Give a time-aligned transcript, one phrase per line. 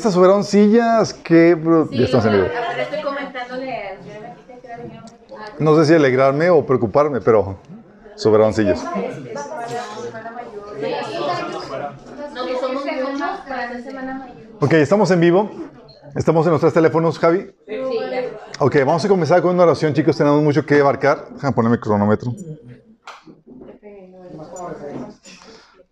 [0.00, 1.50] Estas sobraron sillas que...
[1.50, 1.68] ya vivo.
[1.90, 3.98] Ahora estoy comentándole.
[5.58, 7.58] No sé si alegrarme o preocuparme, pero
[8.16, 8.82] sobraron sillas.
[14.58, 15.50] Ok, estamos en vivo.
[16.16, 17.54] Estamos en nuestros teléfonos, Javi.
[18.58, 20.16] Ok, vamos a comenzar con una oración, chicos.
[20.16, 21.26] Tenemos mucho que abarcar.
[21.34, 22.34] Déjame poner mi cronómetro.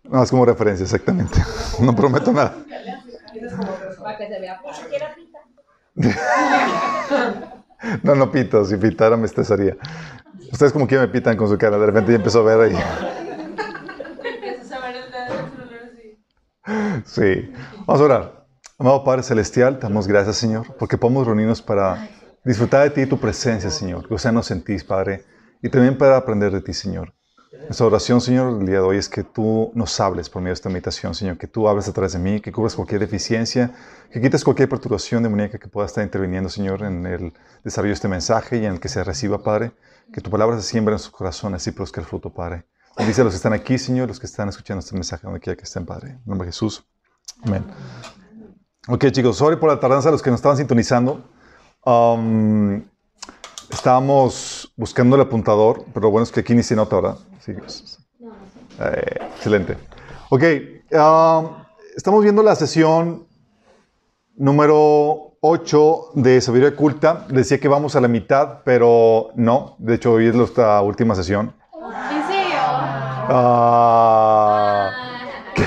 [0.05, 1.39] No, es como referencia, exactamente.
[1.79, 2.55] No prometo nada.
[4.01, 4.61] Para que se vea.
[8.03, 8.65] No, no pito.
[8.65, 9.77] Si pitara me estresaría.
[10.51, 11.77] Ustedes como que me pitan con su cara.
[11.77, 12.75] De repente ya empezó a ver ahí.
[17.05, 17.53] Sí.
[17.85, 18.45] Vamos a orar.
[18.77, 22.07] Amado Padre Celestial, te damos gracias, Señor, porque podemos reunirnos para
[22.45, 24.07] disfrutar de ti y tu presencia, Señor.
[24.07, 25.25] Gozarnos en ti, Padre,
[25.61, 27.13] y también para aprender de ti, Señor.
[27.51, 30.53] Nuestra oración, Señor, el día de hoy es que tú nos hables por medio de
[30.53, 33.73] esta meditación, Señor, que tú hables a través de mí, que cubras cualquier deficiencia,
[34.11, 38.07] que quites cualquier perturbación demoníaca que pueda estar interviniendo, Señor, en el desarrollo de este
[38.07, 39.71] mensaje y en el que se reciba, Padre.
[40.13, 42.65] Que tu palabra se siembre en sus corazones y produzca el fruto, Padre.
[42.95, 45.57] Bendice a los que están aquí, Señor, los que están escuchando este mensaje, donde quiera
[45.57, 46.11] que estén, Padre.
[46.11, 46.85] En nombre de Jesús.
[47.43, 47.65] Amén.
[48.87, 51.27] Ok, chicos, sorry por la tardanza a los que nos estaban sintonizando.
[51.83, 52.83] Um,
[53.71, 57.15] estábamos buscando el apuntador, pero lo bueno es que aquí ni se nota ahora.
[57.39, 57.53] Sí,
[58.79, 59.77] eh, excelente.
[60.29, 60.43] Ok,
[60.91, 61.55] um,
[61.95, 63.27] estamos viendo la sesión
[64.35, 67.25] número 8 de Sabiduría Culta.
[67.29, 69.75] Decía que vamos a la mitad, pero no.
[69.79, 71.55] De hecho, hoy es nuestra última sesión.
[71.73, 72.57] ¿En serio?
[73.31, 74.91] Ah,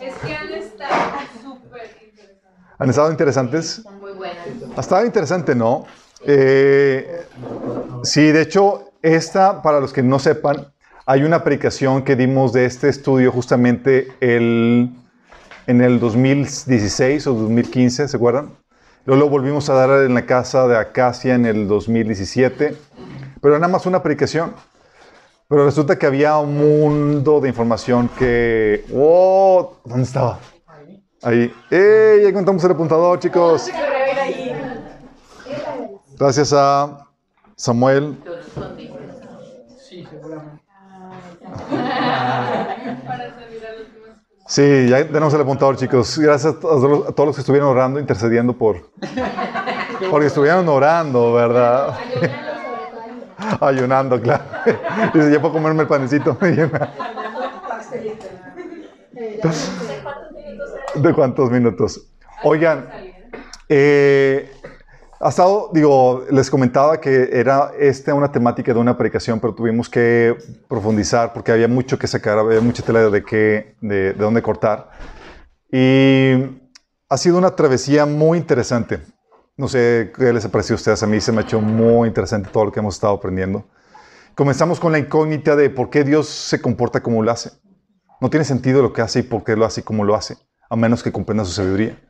[0.00, 2.78] Es que han estado súper interesantes.
[2.78, 3.82] ¿Han estado interesantes?
[4.00, 4.34] Muy buena.
[4.76, 5.84] Ha estado interesante, ¿no?
[6.24, 7.26] Eh,
[8.02, 10.72] sí, de hecho, esta, para los que no sepan,
[11.06, 14.90] hay una predicación que dimos de este estudio justamente el,
[15.66, 18.50] en el 2016 o 2015, ¿se acuerdan?
[19.06, 22.76] Luego lo volvimos a dar en la casa de Acacia en el 2017,
[23.40, 24.54] pero era nada más una predicación.
[25.48, 28.84] Pero resulta que había un mundo de información que...
[28.94, 29.78] ¡Oh!
[29.84, 30.38] ¿Dónde estaba?
[31.22, 31.52] Ahí.
[31.70, 32.22] ¡Ey!
[32.22, 33.68] Ya encontramos el apuntador, chicos.
[36.16, 37.09] Gracias a
[37.60, 38.16] Samuel.
[38.24, 38.88] Yo lo escondí.
[43.06, 44.16] Para servir a los demás.
[44.46, 46.18] Sí, ya tenemos el apuntador, chicos.
[46.18, 48.90] Gracias a todos los, a todos los que estuvieron orando, intercediendo por...
[50.10, 51.98] Porque estuvieron orando, ¿verdad?
[53.60, 54.42] Ayunando, claro.
[55.12, 56.38] Dice, ya puedo comerme el panecito.
[60.94, 62.08] ¿De cuántos minutos?
[62.42, 62.88] Oigan,
[63.68, 64.50] eh,
[65.22, 69.90] ha estado, digo, les comentaba que era esta una temática de una predicación, pero tuvimos
[69.90, 70.34] que
[70.66, 74.90] profundizar porque había mucho que sacar, había mucha tela de qué, de, de dónde cortar.
[75.70, 76.60] Y
[77.06, 79.00] ha sido una travesía muy interesante.
[79.58, 82.08] No sé qué les ha parecido a ustedes, a mí se me ha hecho muy
[82.08, 83.68] interesante todo lo que hemos estado aprendiendo.
[84.34, 87.50] Comenzamos con la incógnita de por qué Dios se comporta como lo hace.
[88.22, 90.38] No tiene sentido lo que hace y por qué lo hace y cómo lo hace,
[90.70, 92.00] a menos que comprenda su sabiduría.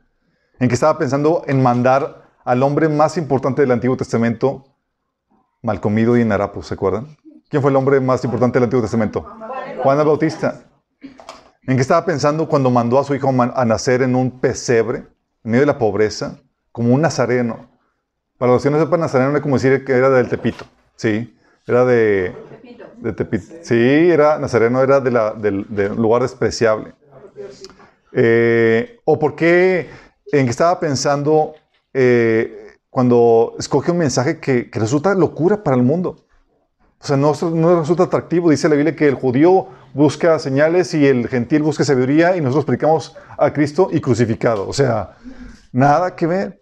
[0.60, 4.64] En que estaba pensando en mandar al hombre más importante del Antiguo Testamento,
[5.62, 7.16] mal comido y en harapo, ¿se acuerdan?
[7.48, 9.26] ¿Quién fue el hombre más importante del Antiguo Testamento?
[9.82, 10.62] Juan el Bautista.
[11.66, 14.98] ¿En qué estaba pensando cuando mandó a su hijo a nacer en un pesebre,
[15.44, 16.38] en medio de la pobreza,
[16.72, 17.68] como un nazareno?
[18.38, 20.64] Para los que no sepan, nazareno era como decir que era del Tepito,
[20.96, 21.36] ¿sí?
[21.66, 22.34] Era de,
[23.16, 23.54] Tepito.
[23.62, 23.74] Sí,
[24.10, 26.94] era, nazareno era de, la, del, lugar despreciable.
[28.12, 29.90] Eh, ¿O por qué
[30.32, 31.54] en que estaba pensando
[31.94, 36.26] eh, cuando escoge un mensaje que, que resulta locura para el mundo?
[37.02, 38.50] O sea, no, no resulta atractivo.
[38.50, 42.66] Dice la Biblia que el judío busca señales y el gentil busca sabiduría y nosotros
[42.66, 44.68] predicamos a Cristo y crucificado.
[44.68, 45.16] O sea,
[45.72, 46.60] nada que ver.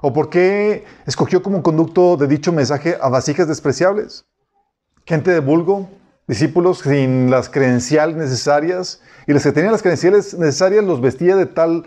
[0.00, 4.26] ¿O por qué escogió como conducto de dicho mensaje a vasijas despreciables?
[5.06, 5.88] Gente de vulgo,
[6.28, 11.46] discípulos sin las credenciales necesarias y los que tenían las credenciales necesarias los vestía de
[11.46, 11.84] tal,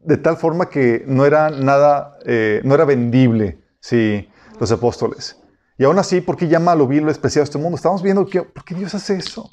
[0.00, 5.36] de tal forma que no era nada, eh, no era vendible, sí, los apóstoles.
[5.78, 7.76] Y aún así, ¿por qué llama a lo vil, lo despreciado este mundo?
[7.76, 9.48] Estamos viendo que, ¿por qué Dios hace eso?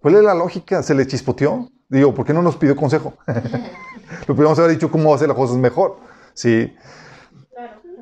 [0.00, 0.82] ¿Cuál es la lógica?
[0.82, 1.68] ¿Se le chispoteó?
[1.88, 3.14] Digo, ¿por qué no nos pidió consejo?
[4.26, 5.98] lo podríamos haber dicho cómo hacer las cosas mejor,
[6.34, 6.74] sí.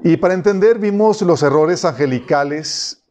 [0.02, 3.04] Y para entender, vimos los errores angelicales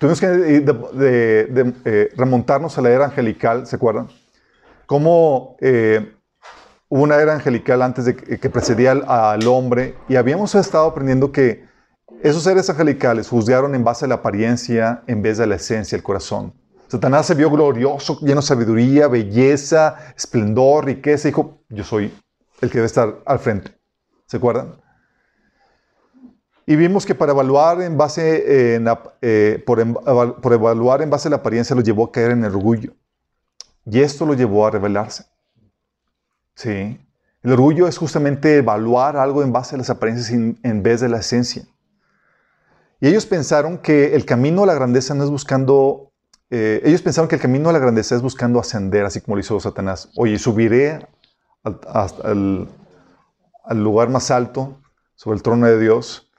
[0.00, 4.08] Tuvimos que eh, eh, remontarnos a la era angelical, ¿se acuerdan?
[4.86, 5.58] Cómo
[6.90, 11.64] hubo una era angelical antes de que, precedía al, hombre y habíamos estado aprendiendo que
[12.22, 16.02] esos seres angelicales juzgaron en base a la apariencia en vez de la esencia, el
[16.02, 16.52] corazón.
[16.88, 21.28] Satanás se vio glorioso, lleno de sabiduría, belleza, esplendor, riqueza.
[21.28, 22.12] Dijo, yo soy
[22.60, 23.70] el que debe estar al frente.
[24.26, 24.74] ¿Se acuerdan?
[26.66, 28.88] Y vimos que para evaluar en base, en
[29.22, 32.50] eh, por, por, evaluar en base a la apariencia lo llevó a caer en el
[32.50, 32.92] orgullo.
[33.86, 35.24] Y esto lo llevó a rebelarse.
[36.54, 37.00] Sí.
[37.42, 41.18] El orgullo es justamente evaluar algo en base a las apariencias en vez de la
[41.18, 41.64] esencia.
[43.00, 46.12] Y ellos pensaron que el camino a la grandeza no es buscando,
[46.50, 49.40] eh, ellos pensaron que el camino a la grandeza es buscando ascender, así como lo
[49.40, 50.10] hizo Satanás.
[50.16, 51.06] Oye, subiré
[51.62, 52.68] al,
[53.64, 54.80] al lugar más alto,
[55.14, 56.30] sobre el trono de Dios.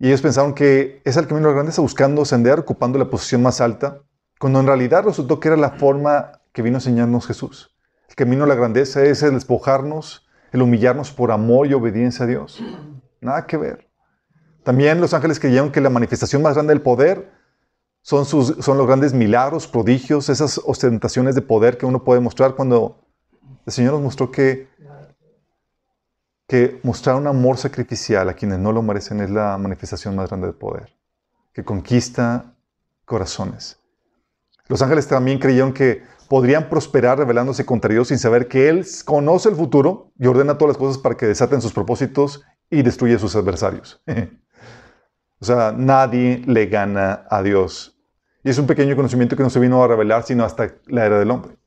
[0.00, 3.42] Y ellos pensaron que es el camino a la grandeza, buscando ascender, ocupando la posición
[3.42, 4.00] más alta,
[4.40, 7.73] cuando en realidad resultó que era la forma que vino a enseñarnos Jesús.
[8.14, 12.28] El camino a la grandeza es el despojarnos, el humillarnos por amor y obediencia a
[12.28, 12.62] Dios.
[13.20, 13.90] Nada que ver.
[14.62, 17.32] También los ángeles creyeron que la manifestación más grande del poder
[18.02, 22.54] son, sus, son los grandes milagros, prodigios, esas ostentaciones de poder que uno puede mostrar
[22.54, 23.04] cuando
[23.66, 24.68] el Señor nos mostró que,
[26.46, 30.46] que mostrar un amor sacrificial a quienes no lo merecen es la manifestación más grande
[30.46, 30.94] del poder,
[31.52, 32.54] que conquista
[33.04, 33.80] corazones.
[34.68, 39.48] Los ángeles también creyeron que podrían prosperar revelándose contra Dios sin saber que Él conoce
[39.48, 43.18] el futuro y ordena todas las cosas para que desaten sus propósitos y destruye a
[43.18, 44.02] sus adversarios.
[45.40, 48.00] O sea, nadie le gana a Dios.
[48.42, 51.18] Y es un pequeño conocimiento que no se vino a revelar sino hasta la era
[51.18, 51.58] del hombre.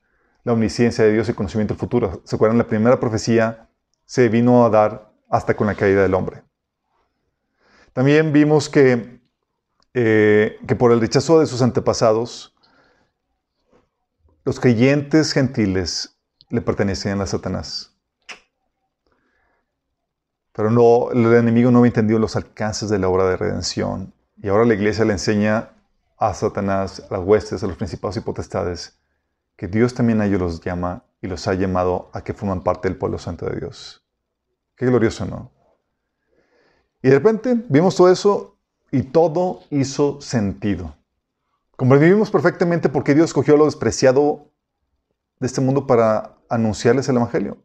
[0.44, 2.24] La omnisciencia de Dios y conocimiento del futuro.
[2.24, 2.58] ¿Se acuerdan?
[2.58, 3.70] La primera profecía
[4.06, 6.42] se vino a dar hasta con la caída del hombre.
[7.94, 9.22] También vimos que,
[9.94, 12.57] eh, que por el rechazo de sus antepasados,
[14.48, 16.18] los creyentes gentiles
[16.48, 17.92] le pertenecían a Satanás.
[20.54, 24.14] Pero no, el enemigo no había entendido los alcances de la obra de redención.
[24.42, 25.72] Y ahora la iglesia le enseña
[26.18, 28.98] a Satanás, a las huestes, a los principados y potestades,
[29.58, 32.88] que Dios también a ellos los llama y los ha llamado a que forman parte
[32.88, 34.02] del pueblo santo de Dios.
[34.78, 35.52] Qué glorioso, ¿no?
[37.02, 38.56] Y de repente vimos todo eso
[38.92, 40.96] y todo hizo sentido.
[41.78, 44.50] Comprendimos perfectamente por qué Dios escogió lo despreciado
[45.40, 47.60] de este mundo para anunciarles el Evangelio.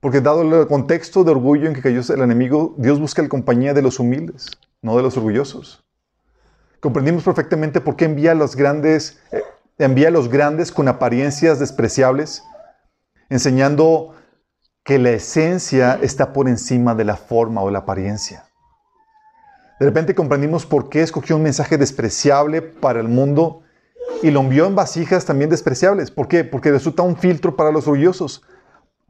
[0.00, 3.74] Porque dado el contexto de orgullo en que cayó el enemigo, Dios busca la compañía
[3.74, 4.46] de los humildes,
[4.80, 5.84] no de los orgullosos.
[6.80, 9.42] Comprendimos perfectamente por qué envía a los grandes, eh,
[9.76, 12.42] envía a los grandes con apariencias despreciables,
[13.28, 14.14] enseñando
[14.82, 18.49] que la esencia está por encima de la forma o la apariencia.
[19.80, 23.62] De repente comprendimos por qué escogió un mensaje despreciable para el mundo
[24.22, 26.10] y lo envió en vasijas también despreciables.
[26.10, 26.44] ¿Por qué?
[26.44, 28.42] Porque resulta un filtro para los orgullosos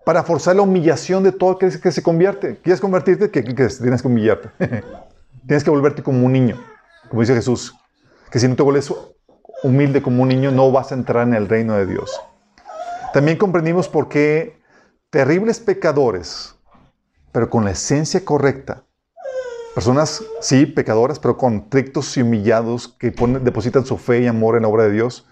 [0.04, 2.56] para forzar la humillación de todo aquel que se convierte.
[2.62, 3.32] ¿Quieres convertirte?
[3.32, 4.50] ¿Qué, Tienes que humillarte.
[5.46, 6.56] Tienes que volverte como un niño,
[7.08, 7.74] como dice Jesús.
[8.30, 8.94] Que si no te vuelves
[9.64, 12.20] humilde como un niño, no vas a entrar en el reino de Dios.
[13.12, 14.62] También comprendimos por qué
[15.10, 16.54] terribles pecadores,
[17.32, 18.84] pero con la esencia correcta,
[19.74, 23.10] personas, sí, pecadoras, pero contrictos y humillados, que
[23.42, 25.26] depositan su fe y amor en la obra de Dios,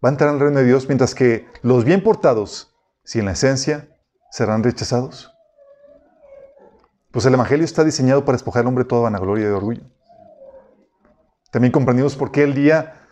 [0.00, 2.74] van a entrar en el reino de Dios, mientras que los bien portados,
[3.04, 3.88] si en la esencia
[4.30, 5.32] serán rechazados.
[7.10, 9.82] Pues el Evangelio está diseñado para despojar al hombre toda vanagloria y orgullo.
[11.50, 13.06] También comprendimos por qué el día,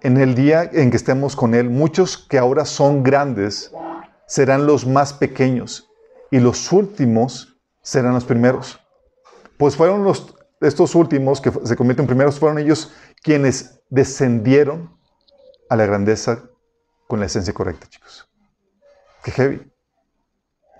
[0.00, 3.72] en el día en que estemos con Él, muchos que ahora son grandes
[4.26, 5.88] serán los más pequeños
[6.32, 8.79] y los últimos serán los primeros.
[9.60, 14.98] Pues fueron los, estos últimos que se convierten en primeros, fueron ellos quienes descendieron
[15.68, 16.44] a la grandeza
[17.06, 18.26] con la esencia correcta, chicos.
[19.22, 19.70] Qué heavy.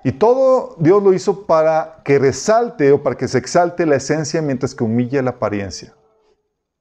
[0.02, 4.40] Y todo Dios lo hizo para que resalte o para que se exalte la esencia
[4.40, 5.94] mientras que humilla la apariencia,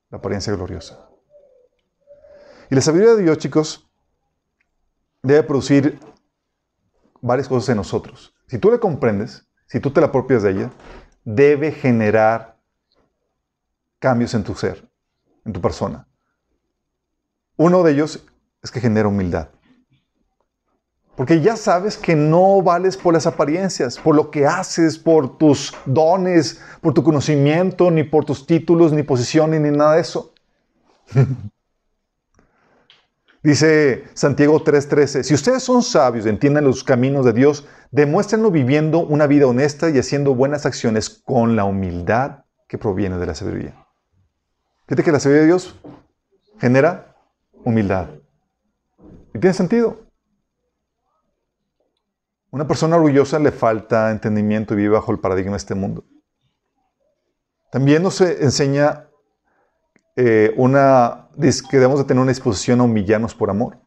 [0.09, 1.09] la apariencia gloriosa.
[2.69, 3.91] Y la sabiduría de Dios, chicos,
[5.21, 5.99] debe producir
[7.19, 8.33] varias cosas en nosotros.
[8.47, 10.71] Si tú la comprendes, si tú te la apropias de ella,
[11.35, 12.57] debe generar
[13.99, 14.89] cambios en tu ser,
[15.45, 16.07] en tu persona.
[17.55, 18.25] Uno de ellos
[18.63, 19.49] es que genera humildad.
[21.15, 25.75] Porque ya sabes que no vales por las apariencias, por lo que haces, por tus
[25.85, 30.33] dones, por tu conocimiento, ni por tus títulos, ni posiciones, ni nada de eso.
[33.41, 39.27] Dice Santiago 3:13, si ustedes son sabios, entienden los caminos de Dios, demuéstrenlo viviendo una
[39.27, 43.87] vida honesta y haciendo buenas acciones con la humildad que proviene de la sabiduría.
[44.87, 45.79] Fíjate que la sabiduría de Dios
[46.59, 47.15] genera
[47.63, 48.09] humildad.
[49.33, 49.99] Y tiene sentido.
[52.51, 56.03] Una persona orgullosa le falta entendimiento y vive bajo el paradigma de este mundo.
[57.71, 59.08] También nos enseña
[60.21, 63.77] eh, una, que debemos de tener una disposición a humillarnos por amor.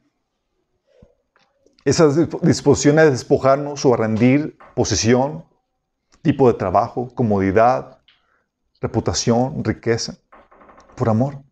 [1.84, 2.08] Esa
[2.40, 5.44] disposición a despojarnos o a rendir posición,
[6.22, 7.98] tipo de trabajo, comodidad,
[8.80, 10.16] reputación, riqueza,
[10.94, 11.42] por amor.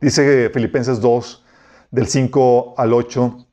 [0.00, 1.44] Dice Filipenses 2,
[1.92, 3.46] del 5 al 8,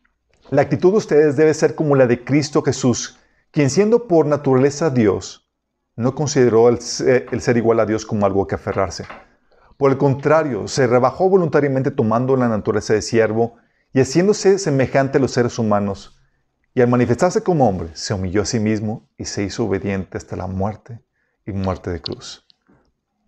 [0.50, 3.20] la actitud de ustedes debe ser como la de Cristo Jesús,
[3.52, 5.48] quien siendo por naturaleza Dios,
[5.96, 9.06] no consideró el ser, igual a Dios como algo que aferrarse.
[9.80, 13.56] Por el contrario, se rebajó voluntariamente tomando la naturaleza de siervo
[13.94, 16.20] y haciéndose semejante a los seres humanos.
[16.74, 20.36] Y al manifestarse como hombre, se humilló a sí mismo y se hizo obediente hasta
[20.36, 21.02] la muerte
[21.46, 22.46] y muerte de cruz.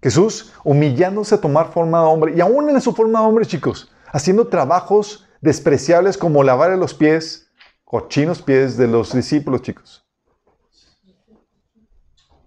[0.03, 3.89] Jesús humillándose a tomar forma de hombre, y aún en su forma de hombre, chicos,
[4.11, 7.49] haciendo trabajos despreciables como lavar los pies,
[7.85, 10.05] cochinos pies de los discípulos, chicos.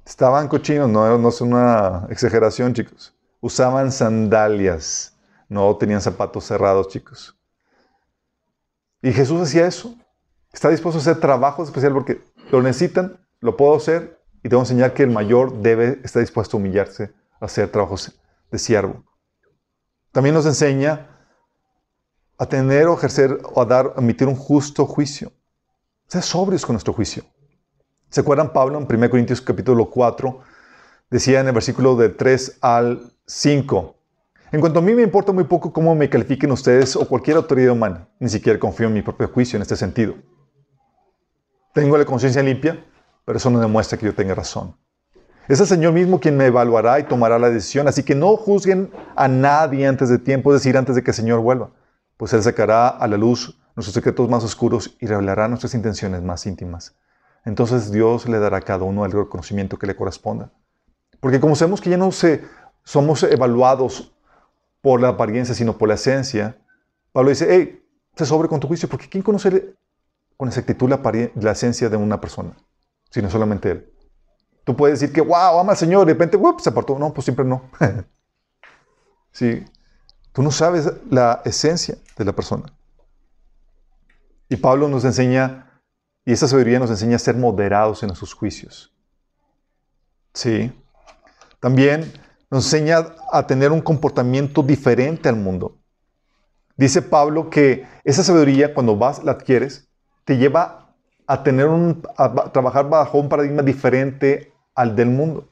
[0.05, 3.13] Estaban cochinos, no, no es una exageración, chicos.
[3.45, 5.15] Usaban sandalias,
[5.51, 7.37] no tenían zapatos cerrados, chicos.
[9.03, 9.95] Y Jesús hacía eso.
[10.51, 14.63] Está dispuesto a hacer trabajo especial porque lo necesitan, lo puedo hacer y te voy
[14.63, 18.19] a enseñar que el mayor debe estar dispuesto a humillarse, a hacer trabajos
[18.51, 19.05] de siervo.
[20.11, 21.07] También nos enseña
[22.39, 25.31] a tener o ejercer o a dar, emitir un justo juicio.
[26.07, 27.25] Ser sobrios con nuestro juicio.
[28.09, 30.41] ¿Se acuerdan Pablo en 1 Corintios capítulo 4?
[31.11, 33.97] Decía en el versículo del 3 al 5.
[34.52, 37.73] En cuanto a mí me importa muy poco cómo me califiquen ustedes o cualquier autoridad
[37.73, 38.09] humana.
[38.21, 40.14] Ni siquiera confío en mi propio juicio en este sentido.
[41.73, 42.85] Tengo la conciencia limpia,
[43.25, 44.76] pero eso no demuestra que yo tenga razón.
[45.49, 47.88] Es el Señor mismo quien me evaluará y tomará la decisión.
[47.88, 51.16] Así que no juzguen a nadie antes de tiempo, es decir, antes de que el
[51.16, 51.71] Señor vuelva.
[52.16, 56.47] Pues Él sacará a la luz nuestros secretos más oscuros y revelará nuestras intenciones más
[56.47, 56.95] íntimas
[57.45, 60.50] entonces Dios le dará a cada uno el reconocimiento que le corresponda.
[61.21, 62.45] Porque como sabemos que ya no se,
[62.85, 64.12] somos evaluados
[64.81, 66.59] por la apariencia, sino por la esencia,
[67.12, 67.83] Pablo dice, hey,
[68.14, 69.75] se sobre con tu juicio, porque ¿quién conoce
[70.37, 71.00] con exactitud la,
[71.37, 72.57] la esencia de una persona?
[73.11, 73.93] Sino solamente Él.
[74.64, 76.99] Tú puedes decir que, wow, ama al Señor, de repente, se apartó.
[76.99, 77.71] No, pues siempre no.
[79.33, 79.64] sí.
[80.33, 82.64] Tú no sabes la esencia de la persona.
[84.49, 85.81] Y Pablo nos enseña
[86.25, 88.93] y esa sabiduría nos enseña a ser moderados en nuestros juicios.
[90.33, 90.73] Sí.
[91.61, 92.12] También
[92.55, 95.81] nos enseña a tener un comportamiento diferente al mundo.
[96.77, 99.89] Dice Pablo que esa sabiduría, cuando vas, la adquieres,
[100.25, 100.95] te lleva
[101.27, 105.49] a, tener un, a trabajar bajo un paradigma diferente al del mundo.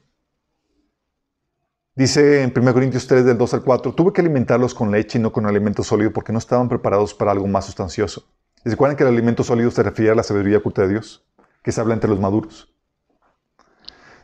[1.93, 5.21] Dice en 1 Corintios 3, del 2 al 4, tuve que alimentarlos con leche y
[5.21, 8.29] no con alimento sólido porque no estaban preparados para algo más sustancioso.
[8.63, 11.27] ¿Se acuerdan que el alimento sólido se refiere a la sabiduría oculta de Dios?
[11.61, 12.73] Que se habla entre los maduros.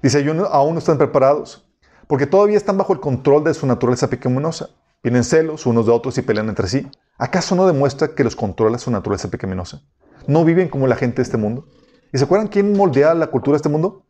[0.01, 1.68] Dice, aún no están preparados,
[2.09, 4.71] porque todavía están bajo el control de su naturaleza pecaminosa.
[5.03, 6.87] Tienen celos unos de otros y pelean entre sí.
[7.19, 9.83] ¿Acaso no demuestra que los controla su naturaleza pecaminosa?
[10.25, 11.67] ¿No viven como la gente de este mundo?
[12.11, 14.07] ¿Y se acuerdan quién moldea la cultura de este mundo?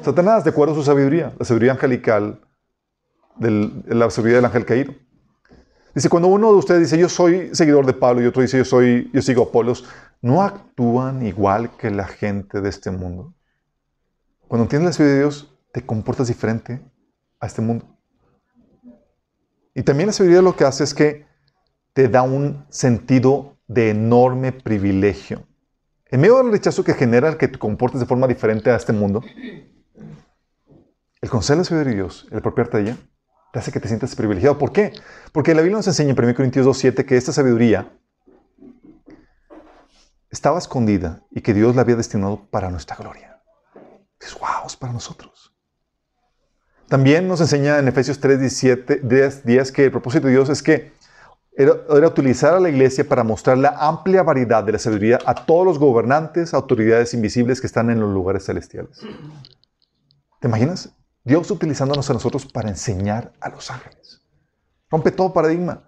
[0.00, 2.40] Satanás, de acuerdo a su sabiduría, la sabiduría angelical,
[3.38, 4.94] la sabiduría del ángel caído.
[5.94, 8.64] Dice, cuando uno de ustedes dice, yo soy seguidor de Pablo y otro dice, yo,
[8.64, 9.84] soy, yo sigo a Apolos,
[10.22, 13.34] ¿no actúan igual que la gente de este mundo?
[14.48, 16.93] Cuando entiendes la sabiduría de Dios, te comportas diferente
[17.44, 17.86] a este mundo.
[19.74, 21.26] Y también la sabiduría lo que hace es que
[21.92, 25.46] te da un sentido de enorme privilegio.
[26.06, 28.92] En medio del rechazo que genera el que te comportes de forma diferente a este
[28.92, 29.22] mundo,
[31.20, 32.96] el conocer la sabiduría de Dios, el apropiarte de ella,
[33.52, 34.58] te hace que te sientas privilegiado.
[34.58, 34.92] ¿Por qué?
[35.32, 37.92] Porque la Biblia nos enseña en 1 Corintios 2.7 que esta sabiduría
[40.30, 43.40] estaba escondida y que Dios la había destinado para nuestra gloria.
[44.20, 45.53] Es wow, es para nosotros.
[46.88, 50.92] También nos enseña en Efesios 3, 10, que el propósito de Dios es que
[51.56, 55.34] era, era, utilizar a la iglesia para mostrar la amplia variedad de la sabiduría a
[55.34, 59.00] todos los gobernantes, autoridades invisibles que están en los lugares celestiales.
[60.40, 60.90] ¿Te imaginas?
[61.22, 64.20] Dios utilizándonos a nosotros para enseñar a los ángeles.
[64.90, 65.84] Rompe todo paradigma.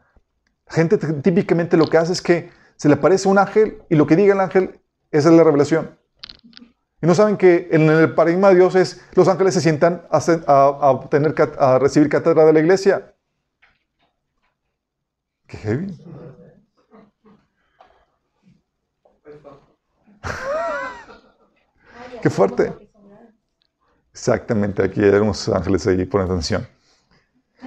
[0.66, 4.06] La gente típicamente lo que hace es que se le aparece un ángel y lo
[4.06, 5.98] que diga el ángel, esa es la revelación.
[7.06, 11.00] No saben que en el paradigma de Dios es los ángeles se sientan a, a,
[11.08, 13.14] tener, a recibir cátedra de la iglesia.
[15.46, 15.96] Qué heavy.
[22.22, 22.72] Qué fuerte.
[24.10, 26.66] Exactamente, aquí hay unos ángeles ahí, ponen atención.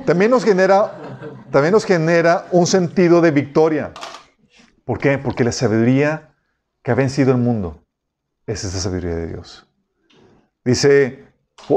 [0.06, 3.94] También nos, genera, también nos genera un sentido de victoria.
[4.84, 5.18] ¿Por qué?
[5.18, 6.36] Porque la sabiduría
[6.84, 7.86] que ha vencido el mundo
[8.50, 9.68] es esa sabiduría de Dios.
[10.66, 11.28] Dice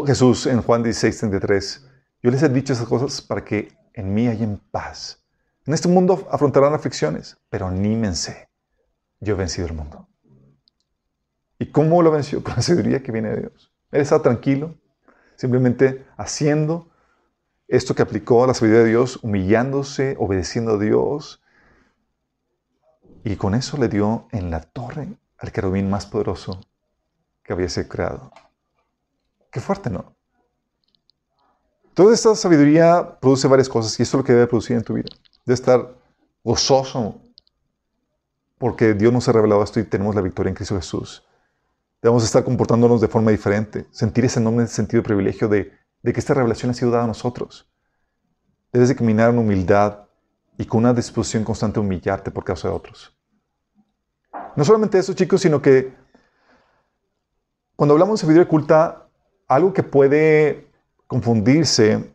[0.07, 1.87] Jesús en Juan 16, 33,
[2.23, 5.23] yo les he dicho esas cosas para que en mí hay en paz.
[5.67, 8.49] En este mundo afrontarán aflicciones, pero anímense.
[9.21, 10.09] Yo he vencido el mundo.
[11.59, 12.43] ¿Y cómo lo venció?
[12.45, 13.71] Con la sabiduría que viene de Dios.
[13.91, 14.75] Él está tranquilo,
[15.37, 16.91] simplemente haciendo
[17.69, 21.43] esto que aplicó a la sabiduría de Dios, humillándose, obedeciendo a Dios.
[23.25, 26.61] Y con eso le dio en la torre al querubín más poderoso
[27.43, 28.31] que había sido creado.
[29.51, 30.15] Qué fuerte, ¿no?
[31.95, 34.95] Toda esta sabiduría produce varias cosas y esto es lo que debe producir en tu
[34.95, 35.09] vida.
[35.45, 35.95] Debe estar
[36.45, 37.21] gozoso
[38.57, 41.27] porque Dios nos ha revelado esto y tenemos la victoria en Cristo Jesús.
[42.01, 45.73] Debemos estar comportándonos de forma diferente, sentir ese enorme sentido de privilegio de,
[46.05, 47.69] que esta revelación ha sido dada a nosotros.
[48.73, 50.05] Debes de caminar en humildad
[50.57, 53.13] y con una disposición constante a humillarte por causa de otros.
[54.57, 55.93] No solamente eso, chicos, sino que
[57.77, 59.09] cuando hablamos de sabiduría oculta,
[59.49, 60.69] algo que puede
[61.07, 62.15] confundirse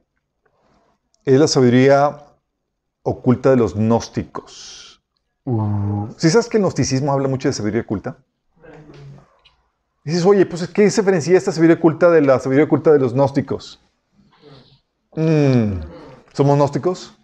[1.26, 2.24] es la sabiduría
[3.04, 5.02] oculta de los gnósticos.
[5.44, 6.08] Uh.
[6.18, 8.18] ¿Sí sabes que el gnosticismo habla mucho de sabiduría oculta?
[10.04, 13.14] dices, oye, pues ¿qué se diferencia esta sabiduría oculta de la sabiduría oculta de los
[13.14, 13.82] gnósticos?
[15.16, 15.82] Mm.
[16.32, 17.18] ¿Somos gnósticos?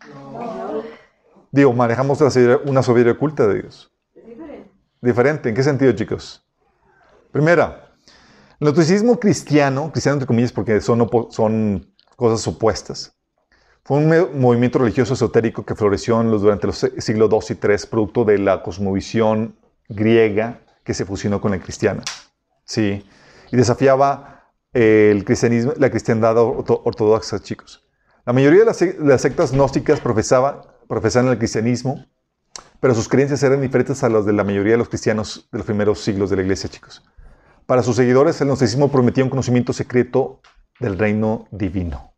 [1.49, 2.19] Digo, manejamos
[2.65, 3.92] una sabiduría oculta de Dios.
[5.03, 5.49] Diferente.
[5.49, 6.45] ¿En qué sentido, chicos?
[7.31, 7.91] Primera,
[8.59, 13.15] el gnosticismo cristiano, cristiano entre comillas porque son, son cosas opuestas,
[13.85, 17.77] fue un movimiento religioso esotérico que floreció en los, durante los siglos II y III,
[17.89, 19.57] producto de la cosmovisión
[19.89, 22.01] griega que se fusionó con la cristiana.
[22.63, 23.05] Sí,
[23.51, 27.85] y desafiaba el cristianismo, la cristiandad ortodoxa, chicos.
[28.25, 32.05] La mayoría de las, sectas gnósticas profesaban, profesaban el cristianismo,
[32.83, 35.65] pero sus creencias eran diferentes a las de la mayoría de los cristianos de los
[35.65, 37.01] primeros siglos de la iglesia, chicos.
[37.65, 40.41] Para sus seguidores, el gnosticismo prometía un conocimiento secreto
[40.81, 42.13] del reino divino.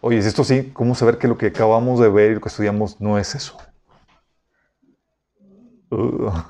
[0.00, 2.48] Oye, es esto sí, ¿cómo saber que lo que acabamos de ver y lo que
[2.48, 3.58] estudiamos no es eso?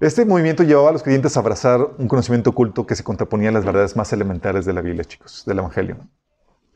[0.00, 3.52] Este movimiento llevaba a los creyentes a abrazar un conocimiento oculto que se contraponía a
[3.52, 5.98] las verdades más elementales de la Biblia, chicos, del Evangelio.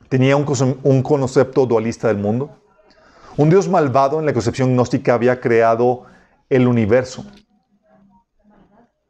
[0.08, 0.46] Tenía un,
[0.82, 2.58] un concepto dualista del mundo.
[3.36, 6.04] Un Dios malvado en la concepción gnóstica había creado
[6.48, 7.24] el universo.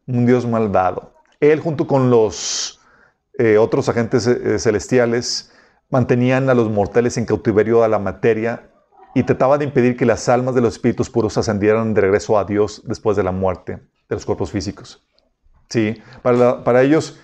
[0.07, 1.13] Un Dios malvado.
[1.41, 2.81] Él junto con los
[3.39, 5.53] eh, otros agentes eh, celestiales
[5.91, 8.71] mantenían a los mortales en cautiverio a la materia
[9.15, 12.45] y trataba de impedir que las almas de los espíritus puros ascendieran de regreso a
[12.45, 13.75] Dios después de la muerte
[14.09, 15.03] de los cuerpos físicos.
[15.69, 17.19] Sí, para, para ellos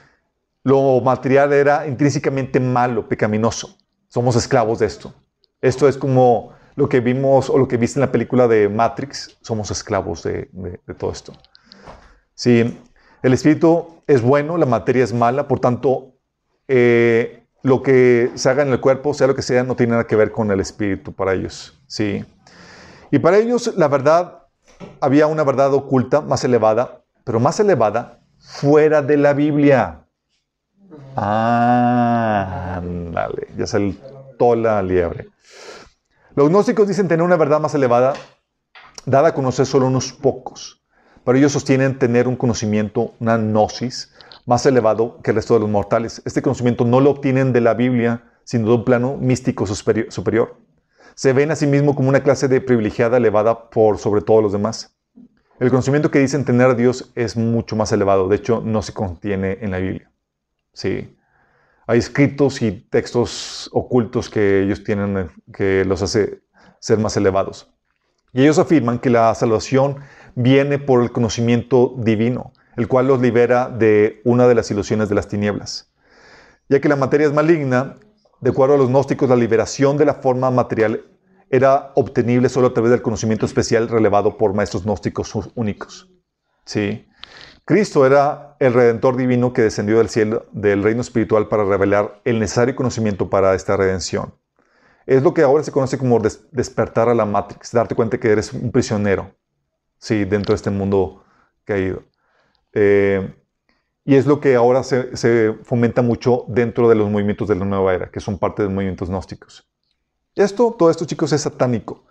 [0.63, 3.77] lo material era intrínsecamente malo, pecaminoso.
[4.09, 5.15] Somos esclavos de esto.
[5.61, 9.39] Esto es como lo que vimos o lo que viste en la película de Matrix,
[9.43, 10.49] somos esclavos de,
[10.99, 11.33] todo esto.
[12.35, 12.81] Si
[13.23, 16.15] el espíritu es bueno, la materia es mala, por tanto,
[16.69, 20.07] eh, lo que se haga en el cuerpo, sea lo que sea, no tiene nada
[20.07, 21.79] que ver con el espíritu para ellos.
[21.87, 22.25] Sí.
[23.11, 24.47] Y para ellos, la verdad,
[25.01, 30.07] había una verdad oculta más elevada, pero más elevada fuera de la Biblia.
[31.17, 35.29] Ah, ándale, ya saltó la liebre.
[36.35, 38.15] Los gnósticos dicen tener una verdad más elevada,
[39.05, 40.83] dada a conocer solo unos pocos,
[41.25, 44.13] pero ellos sostienen tener un conocimiento, una gnosis,
[44.47, 46.23] más elevado que el resto de los mortales.
[46.25, 50.57] Este conocimiento no lo obtienen de la Biblia, sino de un plano místico superior.
[51.15, 54.53] Se ven a sí mismos como una clase de privilegiada elevada por sobre todos los
[54.53, 54.97] demás.
[55.59, 58.29] El conocimiento que dicen tener Dios es mucho más elevado.
[58.29, 60.11] De hecho, no se contiene en la Biblia.
[60.81, 61.15] Sí.
[61.87, 66.41] Hay escritos y textos ocultos que ellos tienen eh, que los hace
[66.79, 67.71] ser más elevados.
[68.33, 69.97] Y ellos afirman que la salvación
[70.35, 75.17] viene por el conocimiento divino, el cual los libera de una de las ilusiones de
[75.17, 75.93] las tinieblas.
[76.71, 77.97] Ya que la materia es maligna,
[78.41, 81.05] de acuerdo a los gnósticos, la liberación de la forma material
[81.51, 86.11] era obtenible solo a través del conocimiento especial relevado por maestros gnósticos únicos.
[86.65, 87.07] ¿Sí?
[87.71, 92.41] Cristo era el redentor divino que descendió del cielo, del reino espiritual, para revelar el
[92.41, 94.35] necesario conocimiento para esta redención.
[95.07, 96.19] Es lo que ahora se conoce como
[96.51, 99.37] despertar a la Matrix, darte cuenta que eres un prisionero,
[99.99, 101.23] sí, dentro de este mundo
[101.63, 102.03] caído.
[102.73, 103.37] Eh,
[104.05, 107.95] y es lo que ahora se, fomenta mucho dentro de los movimientos de la nueva
[107.95, 109.65] era, que son parte de los movimientos gnósticos.
[110.35, 112.05] Esto, todo esto, chicos, es satánico.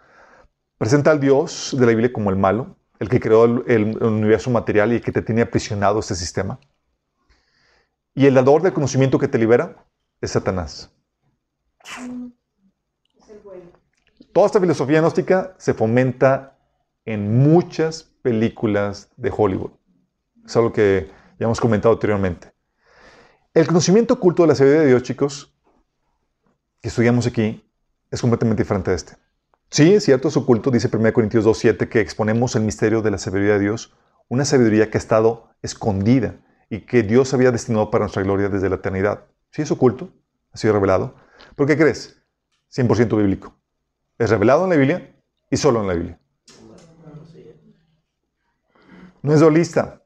[0.78, 4.92] Presenta al Dios de la Biblia como el malo, el que creó el, universo material
[4.92, 6.60] y el que te tiene aprisionado este sistema.
[8.14, 9.86] Y el dador del conocimiento que te libera
[10.20, 10.92] es Satanás.
[14.34, 16.58] Toda esta filosofía gnóstica se fomenta
[17.06, 19.72] en muchas películas de Hollywood.
[20.46, 21.10] Es algo que
[21.40, 22.52] ya hemos comentado anteriormente.
[23.54, 25.54] El conocimiento oculto de la sabiduría de Dios, chicos,
[26.82, 27.66] que estudiamos aquí,
[28.12, 29.29] es completamente diferente de este.
[29.72, 33.20] Sí, es cierto, es oculto, dice 1 Corintios 2.7, que exponemos el misterio de la
[33.20, 33.94] sabiduría de Dios,
[34.28, 38.70] una sabiduría que ha estado escondida y que Dios había destinado para nuestra gloria desde
[38.70, 39.26] la eternidad.
[39.52, 40.10] Sí, es oculto,
[40.52, 41.16] ha sido revelado.
[41.56, 42.20] ¿Pero qué crees?
[42.72, 43.56] 100% bíblico.
[44.18, 45.16] Es revelado en la Biblia
[45.52, 46.20] y solo en la Biblia.
[49.22, 50.02] No es dualista.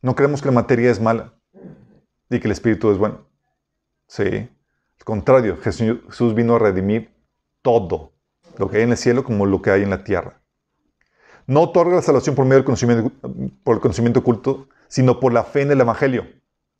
[0.00, 1.34] No creemos que la materia es mala
[2.30, 3.26] y que el espíritu es bueno.
[4.06, 4.24] Sí.
[4.24, 7.14] Al contrario, Jesús vino a redimir
[7.62, 8.13] todo,
[8.58, 10.40] lo que hay en el cielo como lo que hay en la tierra.
[11.46, 13.12] No otorga la salvación por medio del conocimiento,
[13.62, 16.26] por el conocimiento oculto, sino por la fe en el Evangelio,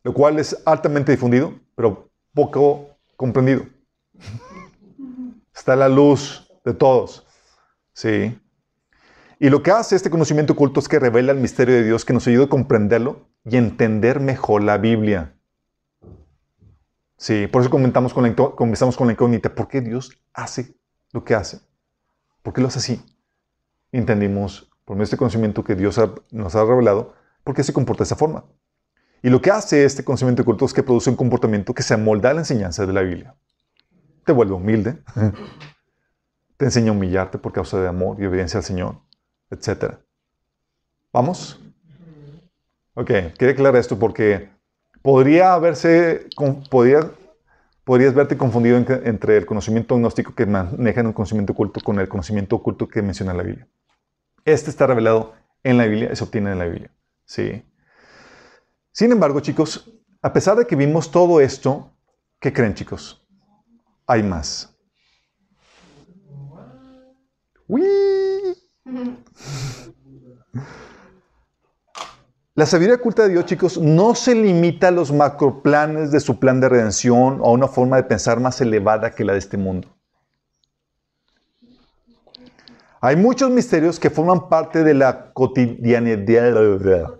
[0.02, 3.64] lo cual es altamente difundido, pero poco comprendido.
[5.54, 7.26] Está la luz de todos.
[7.92, 8.38] Sí.
[9.38, 12.12] Y lo que hace este conocimiento oculto es que revela el misterio de Dios que
[12.12, 15.34] nos ayuda a comprenderlo y entender mejor la Biblia.
[17.16, 19.54] Sí, por eso comentamos con la, comenzamos con la incógnita.
[19.54, 20.74] ¿Por qué Dios hace
[21.14, 21.60] lo que hace?
[22.42, 23.02] ¿Por qué lo hace así?
[23.92, 26.00] entendimos, por medio de este conocimiento que Dios
[26.32, 28.44] nos ha revelado, por qué se comporta de esa forma.
[29.22, 32.30] Y lo que hace este conocimiento oculto es que produce un comportamiento que se amolda
[32.30, 33.36] a la enseñanza de la Biblia.
[34.26, 34.98] Te vuelve humilde,
[36.56, 38.96] te enseña a humillarte por causa de amor y obediencia al Señor,
[39.50, 39.94] etc.
[41.12, 41.60] ¿Vamos?
[42.94, 43.06] Ok,
[43.38, 44.50] quería aclarar esto porque
[45.02, 46.26] podría haberse,
[46.68, 47.10] podría,
[47.84, 52.08] podrías verte confundido entre el conocimiento gnóstico que maneja en un conocimiento oculto con el
[52.08, 53.68] conocimiento oculto que menciona la Biblia.
[54.44, 56.90] Este está revelado en la Biblia, se obtiene en la Biblia.
[57.24, 57.62] Sí.
[58.92, 59.92] Sin embargo, chicos,
[60.22, 61.90] a pesar de que vimos todo esto,
[62.40, 63.26] ¿qué creen, chicos?
[64.06, 64.70] Hay más.
[72.56, 76.60] La sabiduría oculta de Dios, chicos, no se limita a los macroplanes de su plan
[76.60, 79.88] de redención o a una forma de pensar más elevada que la de este mundo.
[83.00, 87.14] Hay muchos misterios que forman parte de la cotidianidad.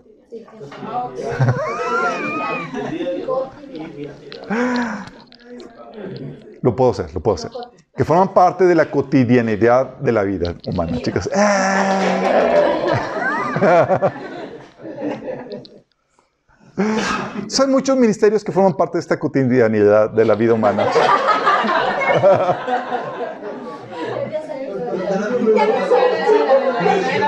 [6.61, 7.51] Lo puedo hacer, lo puedo hacer.
[7.93, 11.29] Que forman parte de la cotidianidad de la vida humana, chicas.
[17.47, 20.85] Son muchos ministerios que forman parte de esta cotidianidad de la vida humana.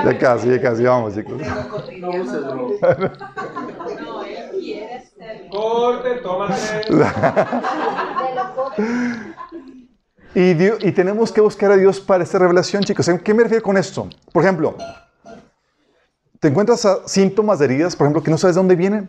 [0.04, 1.40] Ya casi, ya casi, vamos chicos.
[5.50, 6.22] Corte,
[10.34, 13.08] y, y tenemos que buscar a Dios para esta revelación, chicos.
[13.08, 14.08] ¿En qué me refiero con esto?
[14.32, 14.76] Por ejemplo,
[16.38, 19.08] te encuentras síntomas de heridas, por ejemplo, que no sabes de dónde vienen.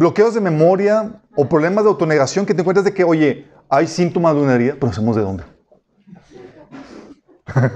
[0.00, 4.34] Bloqueos de memoria o problemas de autonegación que te encuentras de que, oye, hay síntomas
[4.34, 5.44] de una herida, pero sabemos de dónde.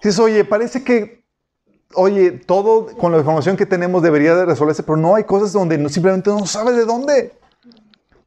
[0.00, 1.24] Dices, oye, parece que,
[1.96, 5.76] oye, todo con la información que tenemos debería de resolverse, pero no hay cosas donde
[5.88, 7.32] simplemente no sabes de dónde.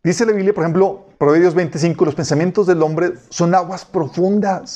[0.04, 4.74] Dice la Biblia, por ejemplo, Proverbios 25, los pensamientos del hombre son aguas profundas.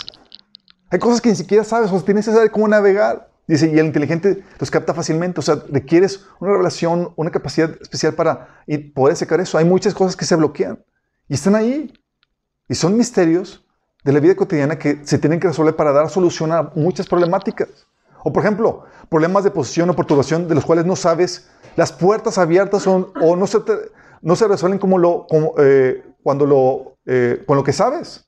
[0.90, 3.27] Hay cosas que ni siquiera sabes, o tienes que saber cómo navegar.
[3.48, 5.40] Dice, y el inteligente los capta fácilmente.
[5.40, 9.58] O sea, requieres una revelación, una capacidad especial para poder secar eso.
[9.58, 10.84] Hay muchas cosas que se bloquean
[11.30, 11.94] y están ahí.
[12.68, 13.66] Y son misterios
[14.04, 17.70] de la vida cotidiana que se tienen que resolver para dar solución a muchas problemáticas.
[18.24, 22.38] O por ejemplo, problemas de posición o perturbación de los cuales no sabes, las puertas
[22.38, 23.60] abiertas son, o no se,
[24.22, 28.27] no se resuelven como lo, como, eh, cuando lo, eh, con lo que sabes.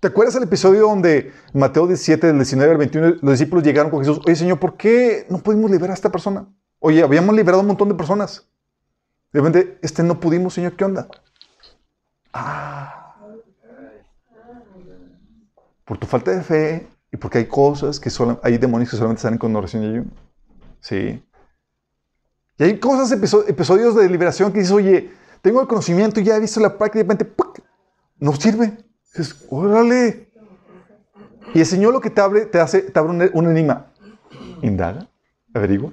[0.00, 3.98] ¿Te acuerdas el episodio donde Mateo 17, del 19 al 21, los discípulos llegaron con
[3.98, 4.20] Jesús?
[4.24, 6.46] Oye, Señor, ¿por qué no pudimos liberar a esta persona?
[6.78, 8.46] Oye, habíamos liberado un montón de personas.
[9.32, 11.08] De repente, este no pudimos, Señor, ¿qué onda?
[12.32, 13.16] Ah,
[15.84, 19.22] por tu falta de fe y porque hay cosas que solo, hay demonios que solamente
[19.22, 20.10] salen con oración y ayuno.
[20.80, 21.24] Sí.
[22.56, 23.10] Y hay cosas,
[23.48, 25.10] episodios de liberación que dices, oye,
[25.42, 27.44] tengo el conocimiento y ya he visto la práctica y de repente,
[28.18, 28.87] no sirve.
[29.14, 30.30] Dices, órale.
[31.54, 33.92] Y el Señor lo que te abre, te hace, te abre un, enigma.
[34.62, 35.08] Indaga,
[35.54, 35.92] averigua.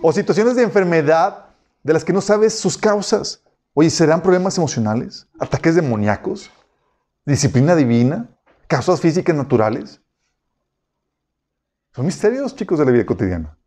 [0.00, 1.46] O situaciones de enfermedad
[1.82, 3.42] de las que no sabes sus causas.
[3.74, 5.26] Oye, ¿serán problemas emocionales?
[5.40, 6.50] ¿Ataques demoníacos?
[7.24, 8.28] ¿Disciplina divina?
[8.72, 10.00] causas físicas naturales.
[11.94, 13.58] Son misterios, chicos, de la vida cotidiana.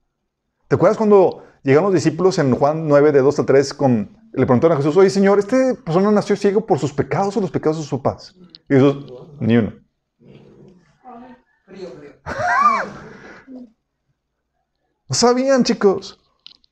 [0.68, 4.46] ¿Te acuerdas cuando llegaron los discípulos en Juan 9, de 2 a 3, con, le
[4.46, 7.78] preguntaron a Jesús, oye, Señor, ¿este persona nació ciego por sus pecados o los pecados
[7.78, 8.36] de sus papás?
[8.70, 9.74] Y Jesús, ni uno.
[15.08, 16.20] no sabían, chicos.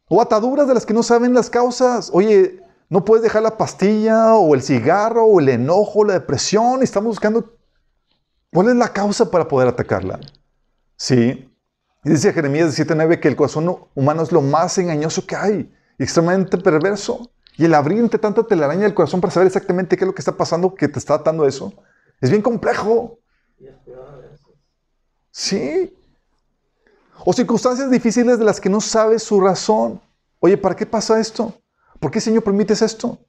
[0.07, 2.11] O ataduras de las que no saben las causas.
[2.13, 6.83] Oye, no puedes dejar la pastilla o el cigarro o el enojo, la depresión.
[6.83, 7.57] Estamos buscando
[8.53, 10.19] cuál es la causa para poder atacarla.
[10.97, 11.49] Sí.
[12.03, 16.03] Y dice Jeremías 17:9 que el corazón humano es lo más engañoso que hay y
[16.03, 17.31] extremadamente perverso.
[17.55, 20.21] Y el abrir entre tanta telaraña del corazón para saber exactamente qué es lo que
[20.21, 21.73] está pasando, que te está atando eso,
[22.19, 23.19] es bien complejo.
[25.31, 25.95] Sí.
[27.25, 30.01] O circunstancias difíciles de las que no sabes su razón.
[30.39, 31.53] Oye, ¿para qué pasa esto?
[31.99, 33.19] ¿Por qué, Señor, permites esto?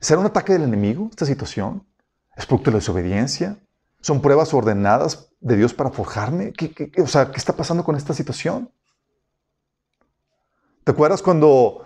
[0.00, 1.84] ¿Será un ataque del enemigo esta situación?
[2.36, 3.58] ¿Es producto de la desobediencia?
[4.06, 6.52] ¿Son pruebas ordenadas de Dios para forjarme?
[6.52, 8.70] ¿Qué, o sea, ¿qué está pasando con esta situación?
[10.84, 11.84] ¿Te acuerdas cuando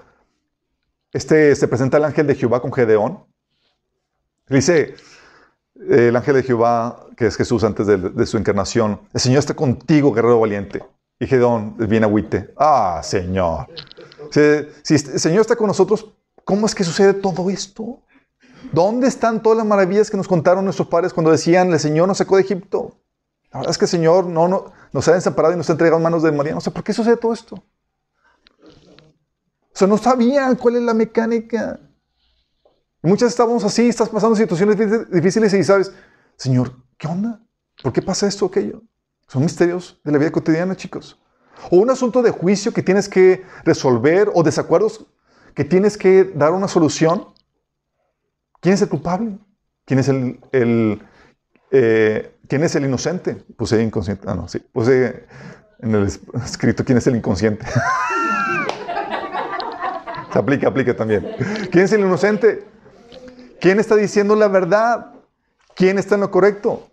[1.14, 3.24] este, se presenta el ángel de Jehová con Gedeón?
[4.50, 4.96] Dice
[5.88, 10.12] el ángel de Jehová, que es Jesús antes de, su encarnación, el Señor está contigo,
[10.12, 10.85] guerrero valiente.
[11.18, 12.52] Y Gedeón viene agüite.
[12.59, 13.66] Ah, Señor.
[14.30, 14.40] Si,
[14.94, 16.12] el Señor está con nosotros,
[16.44, 18.02] ¿cómo es que sucede todo esto?
[18.72, 22.18] ¿Dónde están todas las maravillas que nos contaron nuestros padres cuando decían, el Señor nos
[22.18, 22.98] sacó de Egipto?
[23.52, 25.96] La verdad es que el Señor no, no, nos ha desamparado y nos ha entregado
[25.98, 26.54] en manos de María.
[26.54, 27.56] No sé por qué sucede todo esto.
[29.72, 31.80] O sea, no sabían cuál es la mecánica.
[33.02, 35.92] Muchas estábamos así, estás pasando situaciones difíciles y sabes,
[36.36, 37.40] Señor, ¿qué onda?
[37.82, 38.82] ¿Por qué pasa esto o aquello?
[39.26, 41.18] Son misterios de la vida cotidiana, chicos.
[41.70, 45.06] O un asunto de juicio que tienes que resolver o desacuerdos
[45.54, 47.26] que tienes que dar una solución.
[48.60, 49.38] ¿Quién es el culpable?
[49.84, 51.02] ¿Quién es el, el
[51.70, 53.36] eh, ¿quién es el inocente?
[53.56, 54.24] Puse inconsciente.
[54.28, 54.58] Ah, no, sí.
[54.58, 55.24] Puse
[55.80, 56.06] en el
[56.44, 57.66] escrito quién es el inconsciente.
[60.32, 61.26] Se aplica, aplica también.
[61.72, 62.64] ¿Quién es el inocente?
[63.60, 65.14] ¿Quién está diciendo la verdad?
[65.74, 66.88] ¿Quién está en lo correcto?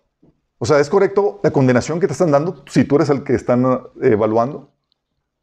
[0.57, 3.35] O sea, ¿es correcto la condenación que te están dando si tú eres el que
[3.35, 4.71] están eh, evaluando?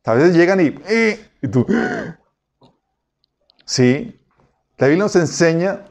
[0.05, 1.67] A veces llegan y, eh", y tú...
[3.67, 4.21] Sí.
[4.77, 5.87] La Biblia nos enseña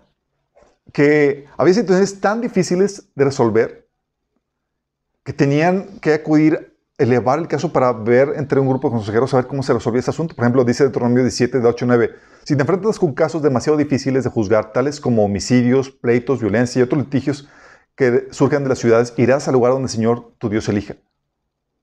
[0.91, 3.87] que había situaciones tan difíciles de resolver
[5.23, 9.37] que tenían que acudir, elevar el caso para ver entre un grupo de consejeros a
[9.37, 10.35] ver cómo se resolvía ese asunto.
[10.35, 14.23] Por ejemplo, dice Deuteronomio 17, de 8 9, si te enfrentas con casos demasiado difíciles
[14.25, 17.47] de juzgar, tales como homicidios, pleitos, violencia y otros litigios
[17.95, 20.95] que surjan de las ciudades, irás al lugar donde el Señor tu Dios elija.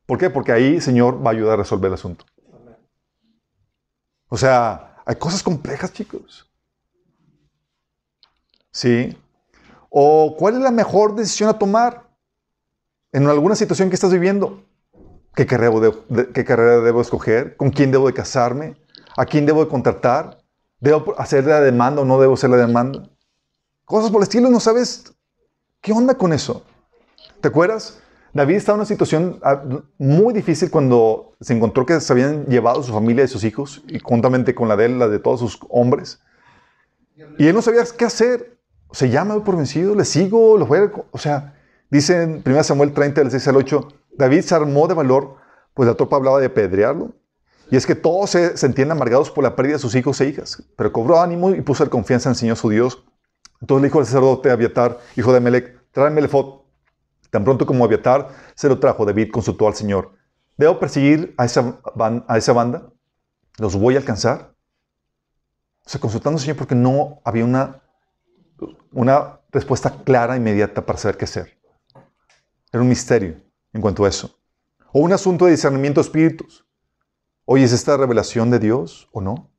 [0.06, 0.28] ¿Por qué?
[0.28, 2.26] Porque ahí el Señor va a ayudar a resolver el asunto.
[4.28, 6.49] O sea, hay cosas complejas, chicos.
[8.72, 9.16] ¿Sí?
[9.88, 12.08] ¿O cuál es la mejor decisión a tomar
[13.12, 14.62] en alguna situación que estás viviendo?
[15.34, 15.74] ¿Qué carrera,
[16.34, 17.56] ¿Qué carrera debo escoger?
[17.56, 18.76] ¿Con quién debo de casarme?
[19.16, 20.38] ¿A quién debo de contratar?
[20.78, 23.08] ¿Debo hacer la demanda o no debo hacer la demanda?
[23.84, 25.14] Cosas por el estilo, no sabes
[25.80, 26.62] ¿Qué onda con eso?
[27.40, 28.00] ¿Te acuerdas?
[28.34, 29.62] David estaba en una situación ah,
[29.98, 33.98] muy difícil cuando se encontró que se habían llevado su familia y sus hijos, y
[33.98, 36.20] juntamente con la de él, la de todos sus hombres.
[37.38, 38.59] Y él no sabía qué hacer.
[38.92, 40.90] Se llama por vencido, le sigo, lo voy.
[41.10, 41.54] O sea,
[41.90, 45.36] dice en 1 Samuel 30, del 6 al 8, David se armó de valor,
[45.74, 47.12] pues la tropa hablaba de apedrearlo.
[47.70, 50.62] Y es que todos se sentían amargados por la pérdida de sus hijos e hijas,
[50.76, 53.04] pero cobró ánimo y puso la confianza en el Señor su Dios
[53.60, 56.60] entonces le dijo al sacerdote Abiatar, hijo de Melech, tráeme el efod.
[57.30, 60.12] Tan pronto como Abiatar se lo trajo, David consultó al Señor.
[60.56, 61.80] ¿Debo perseguir a esa,
[62.26, 62.90] a esa banda?
[63.58, 64.54] ¿Los voy a alcanzar?
[65.84, 67.82] O sea, consultando al Señor porque no había una,
[68.92, 71.58] una respuesta clara, inmediata para saber qué hacer.
[72.72, 73.36] Era un misterio
[73.72, 74.38] en cuanto a eso.
[74.92, 76.66] O un asunto de discernimiento de espíritus.
[77.44, 79.50] Oye, ¿es esta revelación de Dios o no?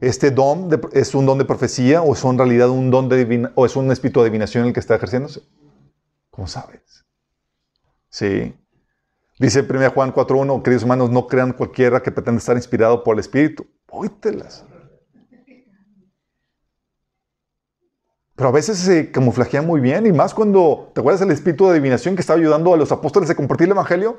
[0.00, 3.66] ¿Este don es un don de profecía o es en realidad un don de o
[3.66, 5.42] es un espíritu de adivinación el que está ejerciéndose?
[6.30, 7.04] ¿Cómo sabes?
[8.08, 8.54] Sí.
[9.38, 13.20] Dice 1 Juan 4.1, queridos hermanos, no crean cualquiera que pretenda estar inspirado por el
[13.20, 13.66] Espíritu.
[13.90, 14.64] Óytelas.
[18.42, 21.70] Pero a veces se camuflajea muy bien, y más cuando, ¿te acuerdas del espíritu de
[21.70, 24.18] adivinación que estaba ayudando a los apóstoles a compartir el Evangelio?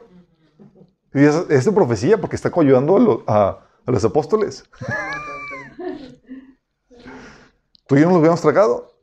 [1.14, 4.64] Y es, de profecía porque está ayudando a, a los apóstoles.
[7.86, 8.94] Tú y yo no lo habíamos tragado.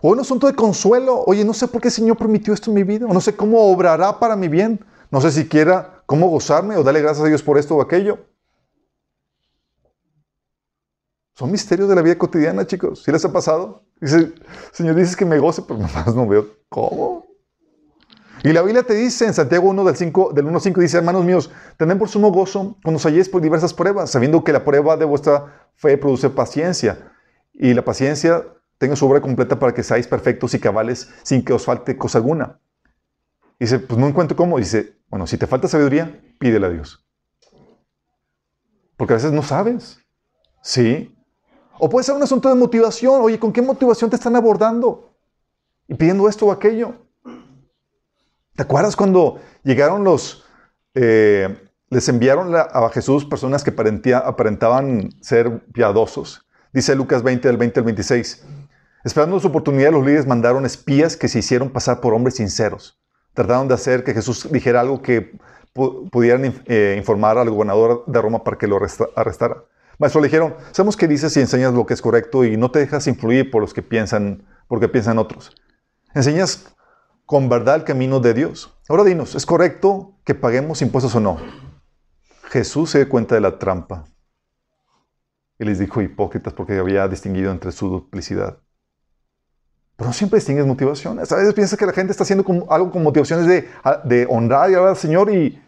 [0.00, 1.22] O un asunto de consuelo.
[1.26, 3.04] Oye, no sé por qué el Señor permitió esto en mi vida.
[3.04, 4.82] O no sé cómo obrará para mi bien.
[5.10, 8.18] No sé siquiera cómo gozarme o darle gracias a Dios por esto o aquello.
[11.38, 13.04] Son misterios de la vida cotidiana, chicos.
[13.04, 13.84] ¿Sí les ha pasado?
[14.00, 14.32] Dice,
[14.72, 17.26] Señor, dices que me goce, pero más no veo cómo.
[18.42, 21.24] Y la Biblia te dice en Santiago 1 del, 5, del 1 5, dice, hermanos
[21.24, 24.96] míos, tened por sumo gozo cuando os halléis por diversas pruebas, sabiendo que la prueba
[24.96, 27.12] de vuestra fe produce paciencia
[27.54, 28.44] y la paciencia
[28.78, 32.18] tenga su obra completa para que seáis perfectos y cabales sin que os falte cosa
[32.18, 32.58] alguna.
[33.60, 34.58] Dice, pues no encuentro cómo.
[34.58, 37.06] Dice, bueno, si te falta sabiduría, pídele a Dios.
[38.96, 40.00] Porque a veces no sabes.
[40.62, 41.14] ¿Sí?
[41.78, 43.20] O puede ser un asunto de motivación.
[43.22, 45.12] Oye, ¿con qué motivación te están abordando?
[45.86, 46.94] Y pidiendo esto o aquello.
[48.56, 50.44] ¿Te acuerdas cuando llegaron los...
[50.94, 51.56] eh,
[51.90, 53.70] les enviaron a Jesús personas que
[54.14, 56.44] aparentaban ser piadosos?
[56.72, 58.44] Dice Lucas 20, del 20 al 26.
[59.04, 62.98] Esperando su oportunidad, los líderes mandaron espías que se hicieron pasar por hombres sinceros.
[63.32, 65.38] Trataron de hacer que Jesús dijera algo que
[65.74, 69.64] pu- pudieran eh, informar al gobernador de Roma para que lo arresta- arrestara.
[69.98, 72.78] Maestro, le dijeron, sabemos que dices y enseñas lo que es correcto y no te
[72.78, 75.52] dejas influir por los que piensan, porque piensan otros.
[76.14, 76.74] Enseñas
[77.26, 78.74] con verdad el camino de Dios.
[78.88, 81.38] Ahora dinos, ¿es correcto que paguemos impuestos o no?
[82.44, 84.06] Jesús se dio cuenta de la trampa
[85.58, 88.58] y les dijo hipócritas porque había distinguido entre su duplicidad.
[89.96, 91.32] Pero no siempre distingues motivaciones.
[91.32, 93.68] A veces piensas que la gente está haciendo algo con motivaciones de,
[94.04, 95.60] de honrar y hablar al Señor y,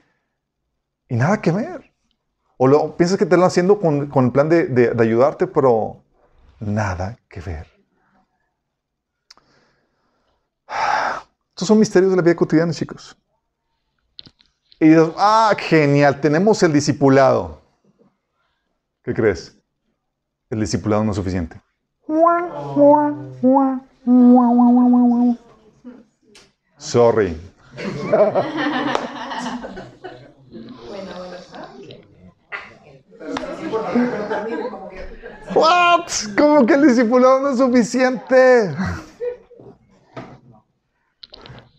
[1.08, 1.89] y nada que ver.
[2.62, 6.02] O lo, piensas que te lo haciendo con, el plan de, de- de ayudarte, pero
[6.58, 7.66] nada que ver.
[11.48, 13.16] Estos son misterios de la vida cotidiana, chicos.
[14.78, 17.62] Y dices, ah, genial, tenemos el discipulado.
[19.02, 19.56] ¿Qué crees?
[20.50, 21.58] El discipulado no es suficiente.
[26.76, 27.40] Sorry.
[35.54, 36.08] What?
[36.36, 38.74] ¿Cómo que el discipulado no es suficiente?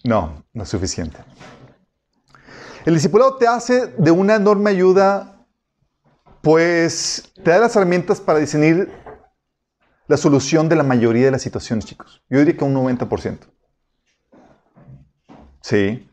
[0.03, 1.17] No, no es suficiente.
[2.85, 5.45] El discipulado te hace de una enorme ayuda,
[6.41, 8.91] pues te da las herramientas para discernir
[10.07, 12.23] la solución de la mayoría de las situaciones, chicos.
[12.29, 13.39] Yo diría que un 90%.
[15.61, 16.09] Sí.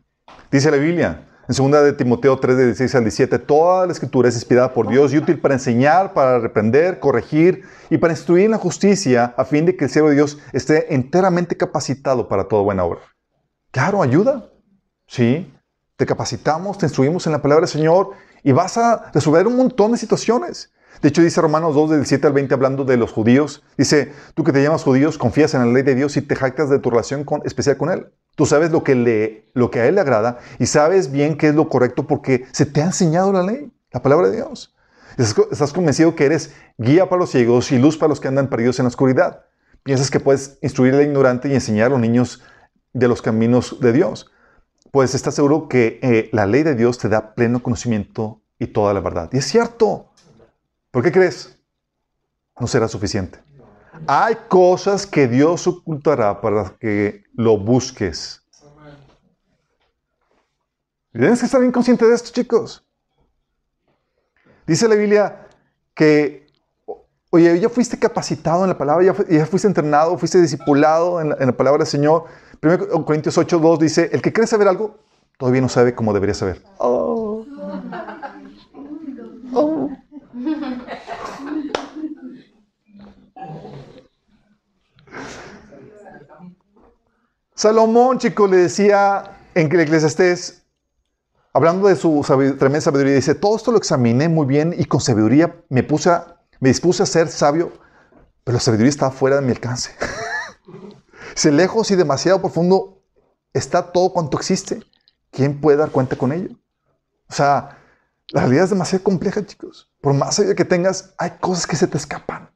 [0.51, 4.29] Dice la Biblia, en 2 de Timoteo 3, de 16 al 17, toda la escritura
[4.29, 8.51] es inspirada por Dios y útil para enseñar, para reprender, corregir y para instruir en
[8.51, 12.61] la justicia, a fin de que el siervo de Dios esté enteramente capacitado para toda
[12.61, 12.99] buena obra.
[13.71, 14.51] Claro, ayuda.
[15.07, 15.51] Sí.
[15.95, 18.11] Te capacitamos, te instruimos en la palabra del Señor
[18.43, 20.71] y vas a resolver un montón de situaciones.
[21.01, 23.63] De hecho, dice Romanos 2, del 7 al 20, hablando de los judíos.
[23.77, 26.69] Dice, tú que te llamas judíos, confías en la ley de Dios y te jactas
[26.69, 28.07] de tu relación con- especial con Él.
[28.39, 31.49] Tú sabes lo que, le, lo que a Él le agrada y sabes bien qué
[31.49, 34.73] es lo correcto porque se te ha enseñado la ley, la palabra de Dios.
[35.17, 38.29] Estás, co- estás convencido que eres guía para los ciegos y luz para los que
[38.29, 39.41] andan perdidos en la oscuridad.
[39.83, 42.41] Piensas que puedes instruir al ignorante y enseñar a los niños
[42.93, 44.31] de los caminos de Dios.
[44.91, 48.93] Pues estás seguro que eh, la ley de Dios te da pleno conocimiento y toda
[48.93, 49.29] la verdad.
[49.33, 50.11] Y es cierto.
[50.91, 51.59] ¿Por qué crees?
[52.57, 53.39] No será suficiente.
[54.07, 58.41] Hay cosas que Dios ocultará para que lo busques.
[61.13, 62.85] Y Tienes que estar bien consciente de esto, chicos.
[64.65, 65.47] Dice la Biblia
[65.95, 66.47] que,
[67.31, 71.29] oye, ya fuiste capacitado en la palabra, ya, fu- ya fuiste entrenado, fuiste discipulado en
[71.29, 72.25] la, en la palabra del Señor.
[72.61, 74.97] 1 Corintios 8, 2 dice, el que cree saber algo,
[75.37, 76.61] todavía no sabe cómo debería saber.
[76.77, 77.45] Oh.
[79.53, 79.89] Oh.
[87.59, 90.63] Salomón, chicos, le decía en que Eclesiastés,
[91.51, 92.25] hablando de su
[92.57, 96.39] tremenda sabiduría, dice, todo esto lo examiné muy bien y con sabiduría me, puse a-
[96.61, 97.73] me dispuse a ser sabio,
[98.45, 99.91] pero la sabiduría estaba fuera de mi alcance.
[101.35, 103.03] Si lejos y demasiado profundo
[103.51, 104.81] está todo cuanto existe,
[105.29, 106.51] ¿quién puede dar cuenta con ello?
[107.29, 107.77] O sea,
[108.29, 109.91] la realidad es demasiado compleja, chicos.
[109.99, 112.48] Por más sabiduría que tengas, hay cosas que se te escapan.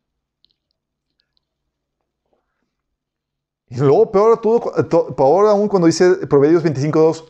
[3.74, 7.26] Y luego, peor, todo, to- peor aún cuando dice Proverbios 25.2,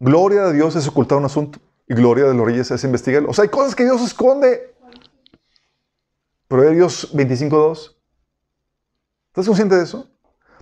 [0.00, 3.28] gloria de Dios es ocultar un asunto y gloria de los reyes es investigarlo.
[3.28, 4.74] O sea, hay cosas que Dios esconde.
[6.48, 7.94] Proverbios 25.2.
[9.28, 10.08] ¿Estás consciente de eso?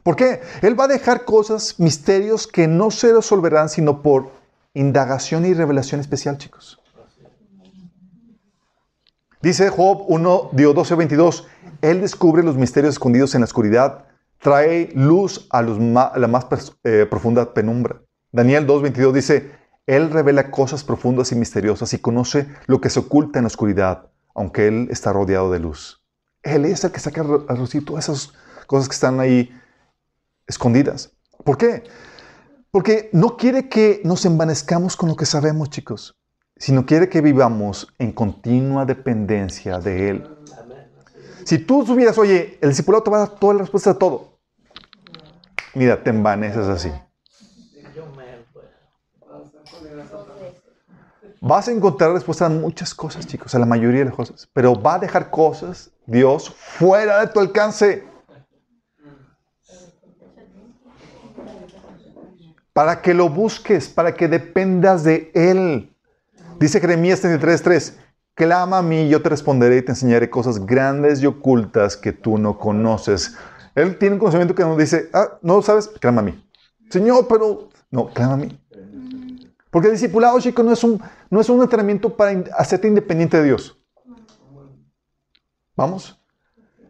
[0.02, 0.40] ¿Por qué?
[0.62, 4.30] Él va a dejar cosas, misterios que no se resolverán sino por
[4.74, 6.80] indagación y revelación especial, chicos.
[9.40, 11.46] Dice Job 1, Dios 12, 22,
[11.82, 14.06] Él descubre los misterios escondidos en la oscuridad,
[14.44, 16.46] trae luz a, los a la más
[16.84, 18.02] eh, profunda penumbra.
[18.30, 19.52] Daniel 2, 22 dice,
[19.86, 24.10] Él revela cosas profundas y misteriosas y conoce lo que se oculta en la oscuridad,
[24.34, 26.04] aunque Él está rodeado de luz.
[26.42, 28.34] Él es el que saca a relucir todas esas
[28.66, 29.50] cosas que están ahí
[30.46, 31.14] escondidas.
[31.42, 31.84] ¿Por qué?
[32.70, 36.18] Porque no quiere que nos envanezcamos con lo que sabemos, chicos,
[36.58, 40.28] sino quiere que vivamos en continua dependencia de Él.
[41.44, 44.33] Si tú subieras, oye, el discipulado te va a dar toda la respuesta a todo.
[45.74, 46.92] Mira, te envaneces así.
[51.40, 54.80] Vas a encontrar respuesta a muchas cosas, chicos, a la mayoría de las cosas, pero
[54.80, 58.04] va a dejar cosas, Dios, fuera de tu alcance.
[62.72, 65.94] Para que lo busques, para que dependas de Él.
[66.58, 67.98] Dice Jeremías 33:3,
[68.34, 72.38] clama a mí yo te responderé y te enseñaré cosas grandes y ocultas que tú
[72.38, 73.36] no conoces.
[73.74, 76.48] Él tiene un conocimiento que nos dice, ah, no sabes, clama a mí.
[76.90, 78.60] Señor, pero no, clama a mí.
[79.70, 83.44] Porque el discipulado, chicos, no es un, no es un entrenamiento para hacerte independiente de
[83.44, 83.76] Dios.
[85.76, 86.20] Vamos.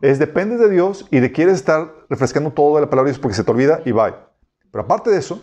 [0.03, 3.23] Es dependes de Dios y de quieres estar refrescando todo de la palabra de Dios
[3.23, 4.31] porque se te olvida y va.
[4.71, 5.43] Pero aparte de eso,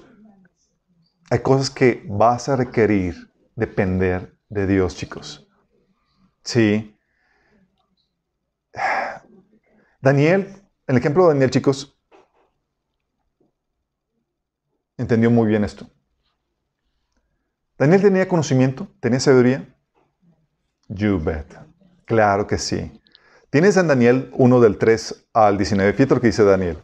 [1.32, 5.48] hay cosas que vas a requerir depender de Dios, chicos.
[6.44, 6.96] Sí.
[10.02, 10.61] Daniel,
[10.92, 11.98] el ejemplo de Daniel, chicos,
[14.98, 15.90] entendió muy bien esto.
[17.78, 19.74] Daniel tenía conocimiento, tenía sabiduría.
[20.90, 21.48] You bet.
[22.04, 22.92] Claro que sí.
[23.50, 25.94] Tienes en Daniel 1 del 3 al 19.
[25.94, 26.84] Fíjate lo que dice Daniel.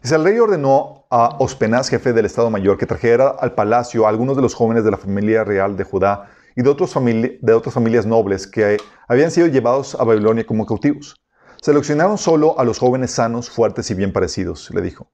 [0.00, 4.08] Dice, el rey ordenó a Ospenaz, jefe del Estado Mayor, que trajera al palacio a
[4.08, 8.46] algunos de los jóvenes de la familia real de Judá y de, otras familias nobles
[8.46, 8.76] que
[9.08, 11.16] habían sido llevados a Babilonia como cautivos.
[11.62, 15.12] Seleccionaron solo a los jóvenes sanos, fuertes y bien parecidos, le dijo.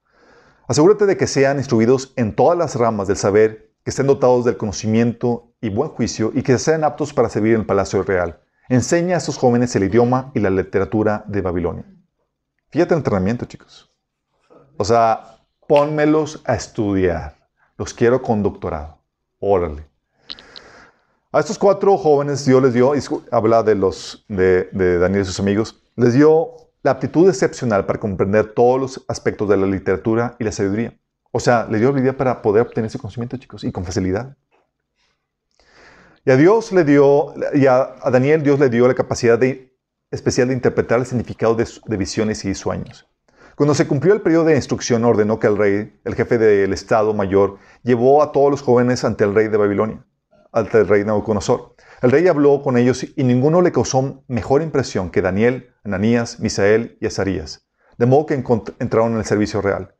[0.67, 4.57] Asegúrate de que sean instruidos en todas las ramas del saber, que estén dotados del
[4.57, 8.41] conocimiento y buen juicio y que sean aptos para servir en el palacio real.
[8.67, 11.85] Enseña a estos jóvenes el idioma y la literatura de Babilonia.
[12.71, 13.91] Fíjate el entrenamiento, chicos.
[14.77, 17.35] O sea, pónmelos a estudiar.
[17.77, 18.97] Los quiero con doctorado.
[19.39, 19.87] Órale.
[21.31, 22.93] A estos cuatro jóvenes Dios les dio,
[23.29, 27.99] habla de los de, de Daniel y sus amigos, les dio la aptitud excepcional para
[27.99, 30.97] comprender todos los aspectos de la literatura y la sabiduría.
[31.31, 34.35] O sea, le dio habilidad para poder obtener ese conocimiento, chicos, y con facilidad.
[36.25, 39.39] Y a Dios le dio, y a, Daniel Dios le dio la capacidad
[40.09, 43.07] especial de interpretar el significado de, de, visiones y sueños.
[43.55, 47.13] Cuando se cumplió el periodo de instrucción, ordenó que el rey, el jefe del Estado
[47.13, 50.05] Mayor, llevó a todos los jóvenes ante el rey de Babilonia,
[50.53, 51.75] ante el rey Nabucodonosor.
[52.01, 56.97] El rey habló con ellos y ninguno le causó mejor impresión que Daniel, Ananías, Misael
[57.01, 59.95] y Azarías, de modo que entraron en el servicio real.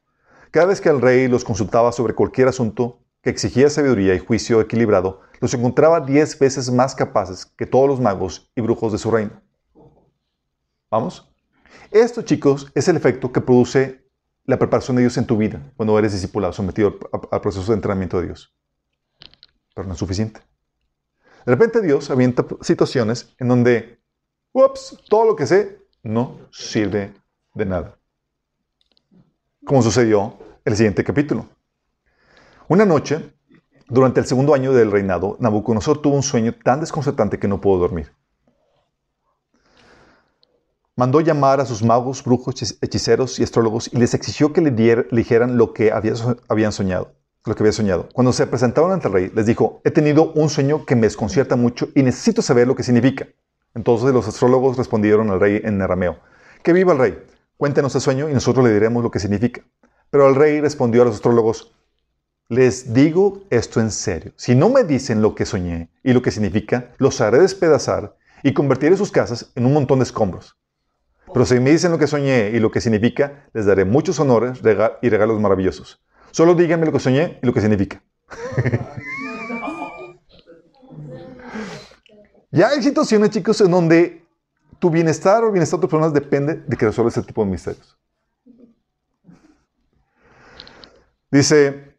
[0.52, 4.62] Cada vez que el rey los consultaba sobre cualquier asunto que exigía sabiduría y juicio
[4.62, 9.12] equilibrado, los encontraba diez veces más capaces que todos los magos y brujos de su
[9.12, 9.42] reino.
[10.90, 11.30] ¿Vamos?
[11.92, 14.10] Esto, chicos, es el efecto que produce
[14.46, 16.98] la preparación de Dios en tu vida cuando eres discipulado, sometido
[17.30, 18.56] al proceso de entrenamiento de Dios.
[19.76, 20.42] Pero no es suficiente.
[21.50, 24.00] De repente Dios avienta situaciones en donde,
[24.52, 27.12] ups, todo lo que sé no sirve
[27.56, 27.98] de nada.
[29.66, 31.48] Como sucedió en el siguiente capítulo.
[32.68, 33.34] Una noche,
[33.88, 37.80] durante el segundo año del reinado, Nabucodonosor tuvo un sueño tan desconcertante que no pudo
[37.80, 38.12] dormir.
[40.96, 44.70] Mandó llamar a sus magos, brujos, hechiceros y astrólogos y les exigió que le,
[45.10, 48.10] dijeran lo que habían soñado lo que había soñado.
[48.14, 51.56] Cuando se presentaron ante el rey, les dijo, he tenido un sueño que me desconcierta
[51.56, 53.28] mucho y necesito saber lo que significa.
[53.76, 56.20] Entonces los astrólogos respondieron al rey en arameo,
[56.64, 57.24] que viva el rey,
[57.58, 59.62] cuéntenos el sueño y nosotros le diremos lo que significa.
[60.10, 61.74] Pero el rey respondió a los astrólogos,
[62.50, 66.32] les digo esto en serio, si no me dicen lo que soñé y lo que
[66.32, 70.58] significa, los haré despedazar y convertiré sus casas en un montón de escombros.
[71.32, 74.60] Pero si me dicen lo que soñé y lo que significa, les daré muchos honores
[75.02, 76.02] y regalos maravillosos.
[76.32, 78.02] Solo díganme lo que soñé y lo que significa.
[82.52, 84.24] ya hay situaciones, chicos, en donde
[84.80, 87.52] tu bienestar o el bienestar de otras personas depende de que resuelvas ese tipo de
[87.52, 87.98] misterios.
[91.32, 91.96] Dice,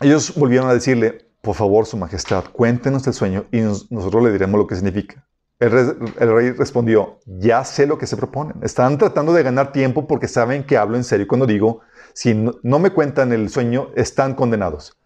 [0.00, 4.58] ellos volvieron a decirle, por favor, su majestad, cuéntenos el sueño y nosotros le diremos
[4.58, 5.26] lo que significa.
[5.62, 8.56] El rey, respondió, ya sé lo que se proponen.
[8.62, 11.82] Están tratando de ganar tiempo porque saben que hablo en serio cuando digo
[12.14, 14.98] si no, me cuentan el sueño, están condenados.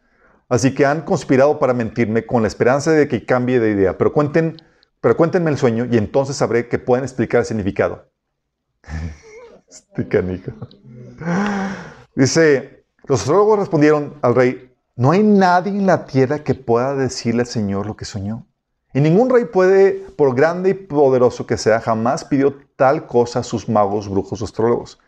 [0.49, 3.99] Así que han conspirado para mentirme con la esperanza de que cambie de idea.
[3.99, 8.09] Pero, cuéntenme el sueño y entonces sabré que pueden explicar el significado.
[9.69, 10.55] este
[12.15, 17.43] Dice, los astrólogos respondieron al rey, no hay nadie en la tierra que pueda decirle
[17.43, 18.47] al Señor lo que soñó.
[18.95, 23.43] Y ningún rey puede, por grande y poderoso que sea, jamás pidió tal cosa a
[23.43, 24.99] sus magos, brujos o astrólogos.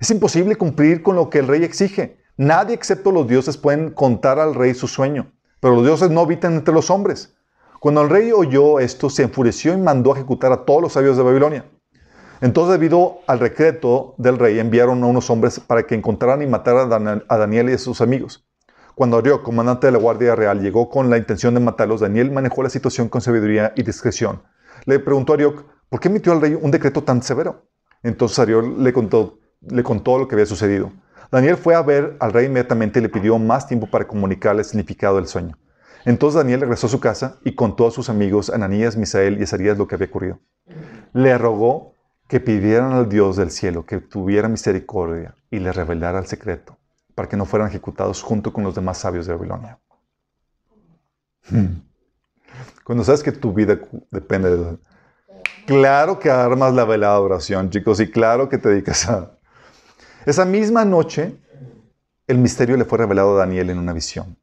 [0.00, 2.18] Es imposible cumplir con lo que el rey exige.
[2.36, 6.54] Nadie excepto los dioses pueden contar al rey su sueño, pero los dioses no habitan
[6.54, 7.34] entre los hombres.
[7.78, 11.16] Cuando el rey oyó esto, se enfureció y mandó a ejecutar a todos los sabios
[11.16, 11.64] de Babilonia.
[12.40, 17.24] Entonces, debido al decreto del rey, enviaron a unos hombres para que encontraran y mataran
[17.28, 18.44] a Daniel y a sus amigos.
[18.94, 22.62] Cuando Arioc, comandante de la Guardia Real, llegó con la intención de matarlos, Daniel manejó
[22.62, 24.42] la situación con sabiduría y discreción.
[24.84, 27.64] Le preguntó a Arioc, ¿por qué emitió al rey un decreto tan severo?
[28.02, 30.92] Entonces Arioc le contó, le contó lo que había sucedido.
[31.30, 34.66] Daniel fue a ver al rey inmediatamente y le pidió más tiempo para comunicarle el
[34.66, 35.56] significado del sueño.
[36.04, 39.78] Entonces Daniel regresó a su casa y contó a sus amigos Ananías, Misael y Azarías
[39.78, 40.40] lo que había ocurrido.
[41.14, 41.94] Le rogó
[42.28, 46.76] que pidieran al Dios del cielo que tuviera misericordia y le revelara el secreto
[47.14, 49.78] para que no fueran ejecutados junto con los demás sabios de Babilonia.
[51.48, 51.82] Hmm.
[52.84, 53.78] Cuando sabes que tu vida
[54.10, 54.78] depende de...
[55.66, 59.32] Claro que armas la velada de oración, chicos, y claro que te dedicas a...
[60.26, 61.36] Esa misma noche,
[62.26, 64.36] el misterio le fue revelado a Daniel en una visión.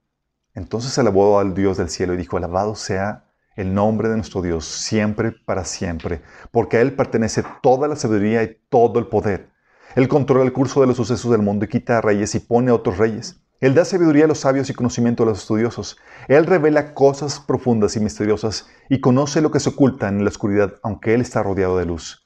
[0.53, 4.65] Entonces alabó al Dios del cielo y dijo, alabado sea el nombre de nuestro Dios
[4.65, 9.49] siempre para siempre, porque a Él pertenece toda la sabiduría y todo el poder.
[9.95, 12.71] Él controla el curso de los sucesos del mundo y quita a reyes y pone
[12.71, 13.41] a otros reyes.
[13.59, 15.97] Él da sabiduría a los sabios y conocimiento a los estudiosos.
[16.27, 20.75] Él revela cosas profundas y misteriosas y conoce lo que se oculta en la oscuridad,
[20.81, 22.25] aunque Él está rodeado de luz.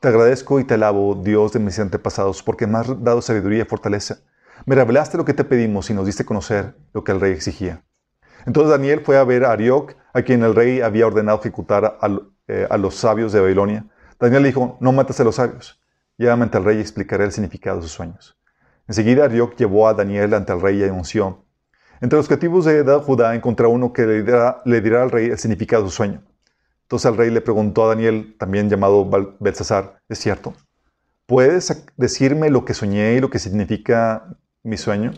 [0.00, 3.66] Te agradezco y te alabo, Dios de mis antepasados, porque me has dado sabiduría y
[3.66, 4.18] fortaleza.
[4.66, 7.82] Me revelaste lo que te pedimos y nos diste conocer lo que el rey exigía.
[8.44, 12.18] Entonces Daniel fue a ver a Arioc, a quien el rey había ordenado ejecutar a,
[12.48, 13.86] eh, a los sabios de Babilonia.
[14.20, 15.80] Daniel dijo, no mates a los sabios.
[16.16, 18.36] Llévame ante el rey y explicaré el significado de sus sueños.
[18.86, 21.44] Enseguida Arioc llevó a Daniel ante el rey y anunció,
[22.00, 25.38] entre los cautivos de Judá encontré uno que le dirá, le dirá, al rey el
[25.38, 26.22] significado de su sueño.
[26.82, 29.08] Entonces el rey le preguntó a Daniel, también llamado
[29.40, 30.52] Belsasar, ¿es cierto?
[31.24, 35.12] ¿Puedes decirme lo que soñé y lo que significa mi sueño?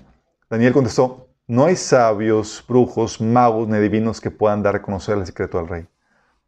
[0.48, 5.26] Daniel contestó, no hay sabios, brujos, magos ni divinos que puedan dar a conocer el
[5.26, 5.88] secreto al rey,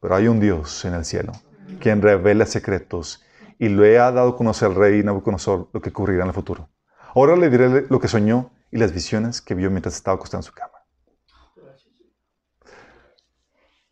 [0.01, 1.33] pero hay un Dios en el cielo,
[1.81, 3.25] quien revela secretos
[3.59, 6.69] y le ha dado a conocer al rey Nabucodonosor lo que ocurrirá en el futuro.
[7.15, 10.45] Ahora le diré lo que soñó y las visiones que vio mientras estaba acostado en
[10.45, 10.79] su cama.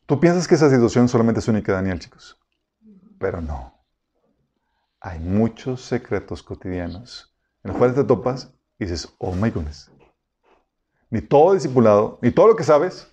[0.07, 2.39] Tú piensas que esa situación solamente es única, Daniel, chicos.
[3.19, 3.75] Pero no.
[5.01, 9.91] Hay muchos secretos cotidianos en los cuales te topas y dices, oh my goodness.
[11.11, 13.09] Ni todo discipulado, ni todo lo que sabes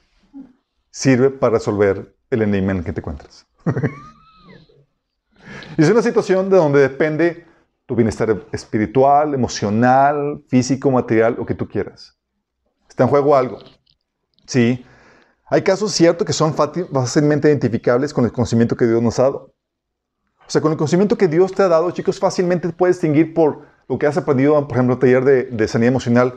[0.91, 3.47] sirve para resolver el enigma en el que te encuentras.
[5.78, 7.45] Es una situación de donde depende
[7.86, 12.17] tu bienestar espiritual, emocional, físico, material, lo que tú quieras.
[12.88, 13.59] Está en juego algo.
[14.45, 14.86] Sí.
[15.45, 19.53] Hay casos ciertos que son fácilmente identificables con el conocimiento que Dios nos ha dado.
[20.47, 23.65] O sea, con el conocimiento que Dios te ha dado, chicos, fácilmente puedes distinguir por
[23.88, 26.36] lo que has aprendido, por ejemplo, el taller de, sanidad emocional.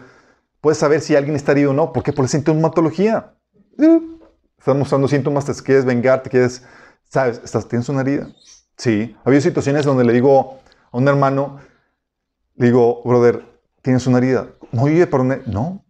[0.60, 1.92] Puedes saber si alguien está herido o no.
[1.92, 2.12] ¿Por qué?
[2.12, 3.34] Por la sintomatología.
[4.58, 6.64] Estás mostrando síntomas, te quieres vengar, te quieres,
[7.08, 8.28] sabes, tienes una herida.
[8.76, 10.60] Sí, había situaciones donde le digo
[10.92, 11.60] a un hermano,
[12.56, 13.44] le digo, brother,
[13.82, 14.48] ¿tienes una herida?
[14.72, 15.84] No, oye, pero no,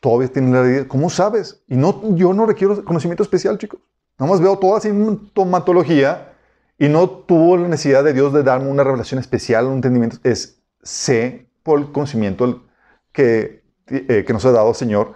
[0.00, 0.88] todavía tiene la herida.
[0.88, 1.62] ¿Cómo sabes?
[1.68, 3.80] Y no, yo no requiero conocimiento especial, chicos.
[4.18, 6.32] Nada más veo toda la sintomatología
[6.78, 10.18] y no tuvo la necesidad de Dios de darme una revelación especial, un entendimiento.
[10.22, 12.64] Es sé por el conocimiento
[13.12, 15.14] que, eh, que nos ha dado el Señor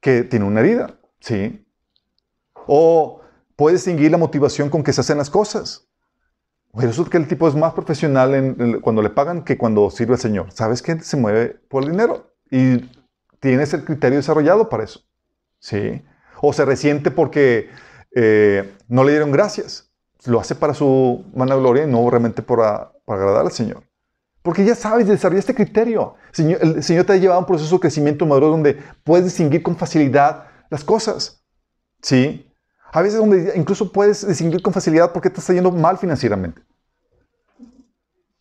[0.00, 0.98] que tiene una herida.
[1.20, 1.64] ¿sí?
[2.66, 3.21] O
[3.62, 5.86] puede distinguir la motivación con que se hacen las cosas.
[6.76, 10.50] Que el tipo es más profesional cuando le pagan que cuando sirve al Señor.
[10.50, 12.34] ¿Sabes que se mueve por el dinero?
[12.50, 12.90] Y
[13.38, 15.02] tienes el criterio desarrollado para eso.
[15.60, 16.02] ¿Sí?
[16.40, 17.70] O se resiente porque
[18.16, 19.92] eh, no le dieron gracias.
[20.24, 23.84] Lo hace para su gloria y no realmente para, para agradar al Señor.
[24.42, 26.16] Porque ya sabes, desarrolla este criterio.
[26.36, 29.76] El Señor te ha llevado a un proceso de crecimiento maduro donde puedes distinguir con
[29.76, 31.44] facilidad las cosas.
[32.00, 32.51] ¿Sí?
[32.92, 36.62] A veces donde incluso puedes distinguir con facilidad por qué te está yendo mal financieramente.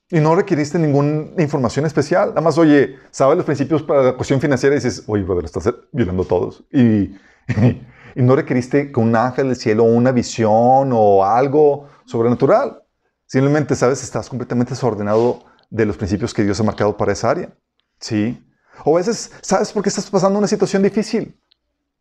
[0.09, 2.29] Y no requiriste ninguna información especial.
[2.29, 5.73] Nada más, oye, sabes los principios para la cuestión financiera y dices, oye, brother, estás
[5.93, 6.65] violando todos.
[6.69, 7.15] Y,
[8.15, 12.83] y no requiriste con un ángel del cielo una visión o algo sobrenatural.
[13.25, 17.55] Simplemente, sabes, estás completamente desordenado de los principios que Dios ha marcado para esa área.
[18.01, 18.45] ¿Sí?
[18.83, 21.39] O a veces, ¿sabes por qué estás pasando una situación difícil?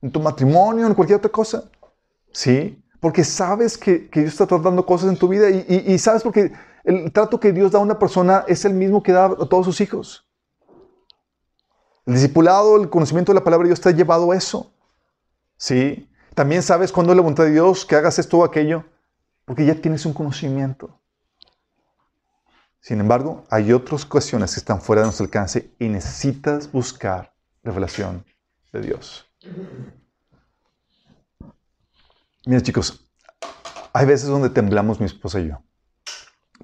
[0.02, 1.70] En tu matrimonio, en cualquier otra cosa.
[2.32, 2.82] ¿Sí?
[3.00, 6.52] Porque sabes que, Dios está tratando cosas en tu vida y, sabes porque
[6.84, 9.64] el trato que Dios da a una persona es el mismo que da a todos
[9.64, 10.26] sus hijos.
[12.06, 14.72] El discipulado, el conocimiento de la palabra de Dios ha llevado a eso.
[15.56, 16.08] ¿Sí?
[16.34, 18.84] También sabes cuándo es la voluntad de Dios que hagas esto o aquello,
[19.44, 21.00] porque ya tienes un conocimiento.
[22.80, 28.24] Sin embargo, hay otras cuestiones que están fuera de nuestro alcance y necesitas buscar revelación
[28.72, 29.30] de Dios.
[32.46, 33.06] Mira chicos,
[33.92, 35.62] hay veces donde temblamos mi esposa y yo.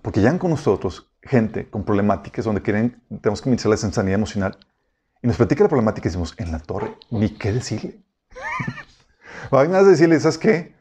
[0.00, 4.56] Porque llegan con nosotros gente con problemáticas donde quieren, tenemos que iniciarles en sanidad emocional
[5.22, 8.00] y nos platica la problemática y decimos, en la torre, ni qué decirle.
[9.50, 10.74] Van a decirle, ¿sabes qué?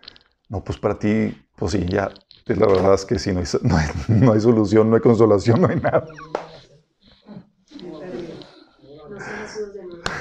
[0.50, 2.12] No, pues para ti, pues sí, ya,
[2.46, 5.62] la verdad es que sí, no hay, no hay, no hay solución, no hay consolación,
[5.62, 6.08] no hay nada.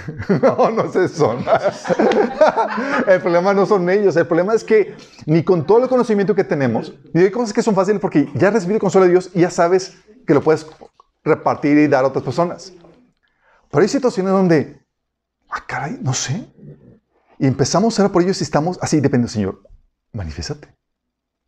[0.42, 1.44] No, no sé son.
[3.07, 4.16] El problema no son ellos.
[4.16, 4.96] El problema es que
[5.26, 8.48] ni con todo el conocimiento que tenemos, ni hay cosas que son fáciles porque ya
[8.48, 9.96] has recibido el consuelo de Dios y ya sabes
[10.26, 10.66] que lo puedes
[11.22, 12.72] repartir y dar a otras personas.
[13.70, 14.80] Pero hay situaciones donde,
[15.48, 16.46] ah, caray, no sé.
[17.38, 19.61] Y empezamos a orar por ellos y estamos así, depende, Señor.
[20.12, 20.68] Manifiéstate.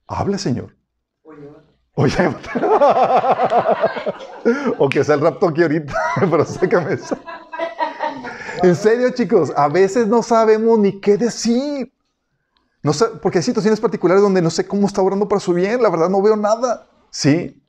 [0.06, 0.74] Habla, Señor.
[1.98, 2.14] Oye,
[4.78, 5.94] o que sea el rapto aquí ahorita,
[6.30, 7.16] pero sácame eso.
[8.62, 11.92] En serio, chicos, a veces no sabemos ni qué decir.
[12.82, 15.82] No sé, porque hay situaciones particulares donde no sé cómo está orando para su bien,
[15.82, 16.86] la verdad no veo nada.
[17.10, 17.62] Sí.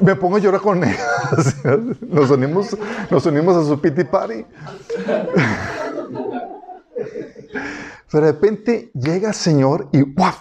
[0.00, 0.96] Me pongo a llorar con él.
[2.00, 2.76] Nos unimos,
[3.10, 4.44] nos unimos a su pity party.
[8.10, 10.34] Pero de repente llega el Señor y ¡guau!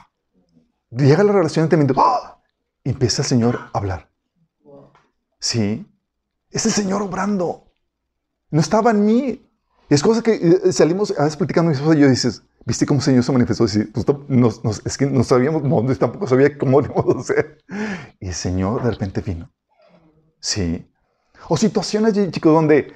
[0.91, 2.37] Llega la relación entre ¡ah!
[2.83, 4.09] y empieza el Señor a hablar.
[5.39, 5.85] Sí.
[6.51, 7.64] Es Señor obrando.
[8.51, 9.41] No estaba en mí.
[9.89, 13.23] Es cosa que eh, salimos a veces platicando y yo dices, ¿viste cómo el Señor
[13.23, 13.65] se manifestó?
[13.65, 14.05] Y pues,
[14.85, 17.63] es que no sabíamos, no, tampoco sabía cómo lo íbamos a hacer.
[18.19, 19.51] Y el Señor de repente vino.
[20.39, 20.87] Sí.
[21.47, 22.93] O situaciones, chicos, donde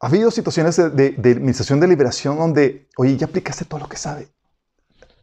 [0.00, 3.96] ha habido situaciones de, de, administración de liberación donde, oye, ya aplicaste todo lo que
[3.96, 4.28] sabes.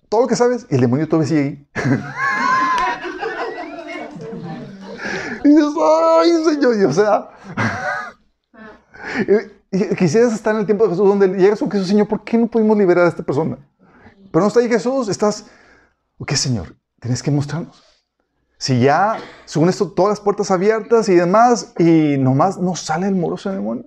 [0.09, 1.67] Todo lo que sabes y el demonio todavía sigue ahí.
[5.43, 7.29] y dices, ay, Señor, y, o sea...
[9.97, 12.47] Quisieras estar en el tiempo de Jesús donde llegas con Jesús, Señor, ¿por qué no
[12.47, 13.57] pudimos liberar a esta persona?
[14.31, 15.47] Pero no está ahí Jesús, estás,
[16.17, 17.83] ok, Señor, tienes que mostrarnos.
[18.57, 23.15] Si ya, según esto, todas las puertas abiertas y demás, y nomás no sale el
[23.15, 23.85] moroso demonio.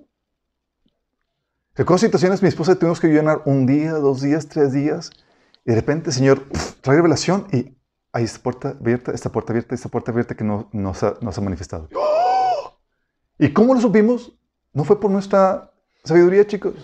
[1.74, 5.10] Recuerdo situaciones, mi esposa tuvimos que ayunar un día, dos días, tres días,
[5.64, 6.42] y de repente, Señor,
[6.80, 7.76] trae revelación y
[8.12, 11.32] hay esta puerta abierta, esta puerta abierta, esta puerta abierta que no, no, se, ha,
[11.32, 11.88] se ha manifestado.
[13.38, 14.32] ¿Y cómo lo supimos?
[14.76, 15.70] No fue por nuestra
[16.04, 16.74] sabiduría, chicos.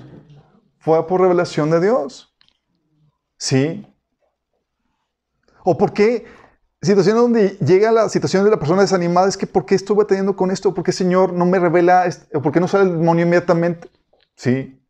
[0.79, 2.35] Fue por revelación de Dios.
[3.37, 3.87] ¿Sí?
[5.63, 6.25] ¿O por qué?
[6.81, 10.35] Situación donde llega la situación de la persona desanimada es que ¿por qué estuve teniendo
[10.35, 10.73] con esto?
[10.73, 12.09] ¿Por qué Señor no me revela?
[12.33, 13.91] ¿O por qué no sale el demonio inmediatamente?
[14.37, 14.83] Sí.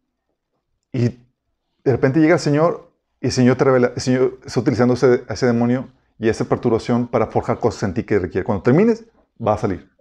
[0.92, 4.94] Y de repente llega el Señor y el Señor te revela, el Señor está utilizando
[4.94, 5.88] ese, ese demonio
[6.20, 8.44] y esa perturbación para forjar cosas en ti que requiere.
[8.44, 9.06] Cuando termines,
[9.44, 9.91] va a salir.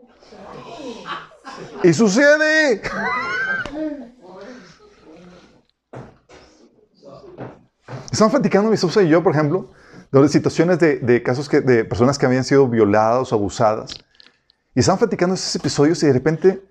[1.83, 2.81] Y sucede.
[8.11, 9.71] Estamos platicando mi esposa y yo, por ejemplo,
[10.11, 13.91] de situaciones de, casos que, de personas que habían sido violadas o abusadas.
[14.75, 16.61] Y estaban platicando esos episodios y de repente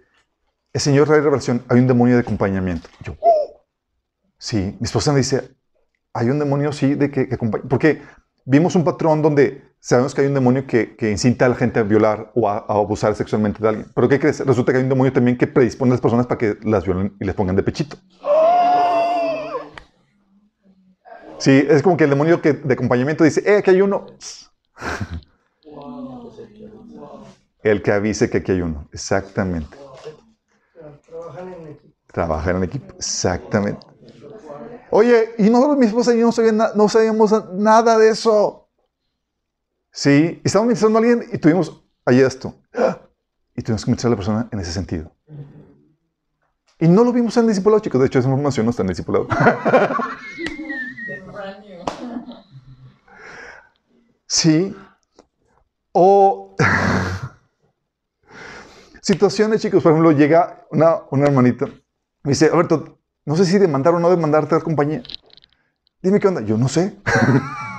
[0.72, 2.88] el Señor trae revelación, hay un demonio de acompañamiento.
[3.02, 3.16] yo,
[4.38, 5.56] sí, mi esposa me dice,
[6.12, 7.36] hay un demonio, sí, de que, que.
[7.36, 8.02] Porque
[8.44, 11.80] vimos un patrón donde sabemos que hay un demonio que, que incita a la gente
[11.80, 13.86] a violar o a, abusar sexualmente de alguien.
[13.94, 14.44] Pero ¿qué crees?
[14.46, 17.16] Resulta que hay un demonio también que predispone a las personas para que las violen
[17.18, 17.96] y les pongan de pechito.
[21.38, 24.06] Sí, es como que el demonio que, de acompañamiento dice, eh, aquí hay uno.
[27.62, 28.88] El que avise que aquí hay uno.
[28.92, 29.76] Exactamente.
[31.06, 31.94] Trabajar en equipo.
[32.06, 32.94] Trabajar en equipo.
[32.96, 33.86] Exactamente.
[34.90, 38.59] Oye, y nosotros, mi esposa y yo no, no sabíamos nada de eso.
[39.92, 42.54] Sí, estábamos ministrando a alguien y tuvimos ahí esto.
[43.52, 45.12] Y tuvimos que ministrar a la persona en ese sentido.
[46.78, 48.00] Y no lo vimos en el discipulado, chicos.
[48.00, 49.26] De hecho, esa información no está en el discipulado.
[54.26, 54.74] sí.
[55.92, 56.56] O
[59.02, 59.82] situaciones, chicos.
[59.82, 61.66] Por ejemplo, llega una, una hermanita.
[62.22, 65.02] Me dice, Alberto, no sé si demandar o no demandarte a la compañía.
[66.00, 66.40] Dime qué onda.
[66.40, 66.96] Yo no sé.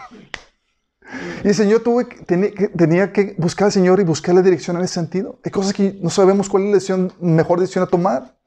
[1.43, 4.95] y el Señor tuve, tenía, que buscar al Señor y buscar la dirección en ese
[4.95, 5.39] sentido.
[5.43, 8.37] Hay cosas que no sabemos cuál es la mejor decisión a tomar.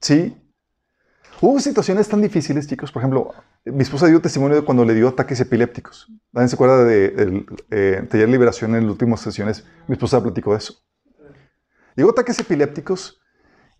[0.00, 0.36] ¿Sí?
[1.40, 2.92] Hubo situaciones tan difíciles, chicos.
[2.92, 3.32] Por ejemplo,
[3.64, 6.06] mi esposa dio testimonio de cuando le dio ataques epilépticos.
[6.32, 9.64] ¿Alguien se acuerda del de, eh, taller de liberación en las últimas sesiones?
[9.86, 10.74] Mi esposa platicó de eso.
[11.96, 13.20] Llegó ataques epilépticos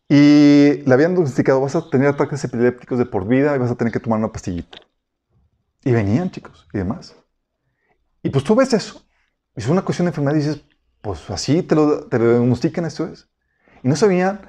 [0.09, 3.77] y le habían diagnosticado, vas a tener ataques epilépticos de por vida y vas a
[3.77, 4.79] tener que tomar una pastillita.
[5.85, 7.17] Y venían, chicos, y demás.
[8.25, 9.07] Y pues tú ves eso.
[9.55, 10.65] Es una cuestión de enfermedad y dices,
[11.01, 13.29] pues así te lo, te lo diagnostican, esto es.
[13.85, 14.41] Y no sabían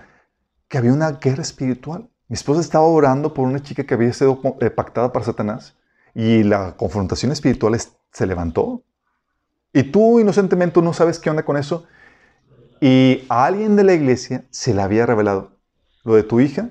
[0.67, 2.09] que había una guerra espiritual.
[2.28, 5.76] Mi esposa estaba orando por una chica que había sido eh, pactada para Satanás
[6.15, 7.80] y la confrontación espiritual
[8.11, 8.84] se levantó.
[9.73, 11.86] Y tú inocentemente no sabes qué onda con eso
[12.80, 15.57] y a alguien de la iglesia se le había revelado,
[16.03, 16.69] lo de tu hija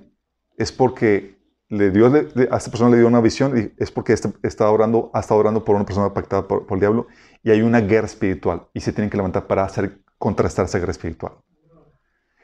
[0.56, 1.33] es porque
[1.68, 5.10] le dio, a esta persona le dio una visión y es porque este, está orando,
[5.14, 7.06] ha estado orando por una persona pactada por, el diablo
[7.42, 10.92] y hay una guerra espiritual y se tienen que levantar para hacer, contrastar esa guerra
[10.92, 11.32] espiritual.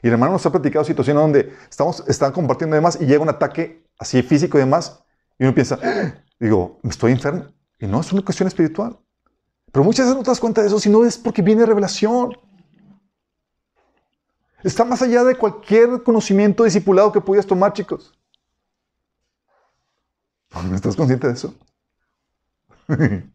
[0.03, 3.29] Y el hermano nos ha platicado situaciones donde estamos, están compartiendo demás y llega un
[3.29, 5.03] ataque así físico y demás
[5.37, 7.45] y uno piensa, "Ah", digo, estoy enfermo.
[7.79, 8.97] Y no, es una cuestión espiritual.
[9.71, 12.35] Pero muchas veces no te das cuenta de eso, sino es porque viene revelación.
[14.63, 18.13] Está más allá de cualquier conocimiento discipulado que pudieras tomar, chicos.
[20.73, 21.55] ¿Estás consciente de eso?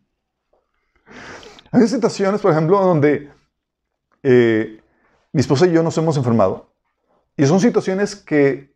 [1.73, 3.31] Hay situaciones, por ejemplo, donde
[4.23, 4.81] eh,
[5.33, 6.73] mi esposa y yo nos hemos enfermado.
[7.37, 8.75] Y son situaciones que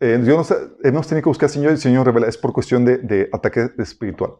[0.00, 0.42] eh, yo
[0.82, 2.28] hemos tenido que buscar al Señor y el Señor revela.
[2.28, 4.34] Es por cuestión de, de ataque espiritual.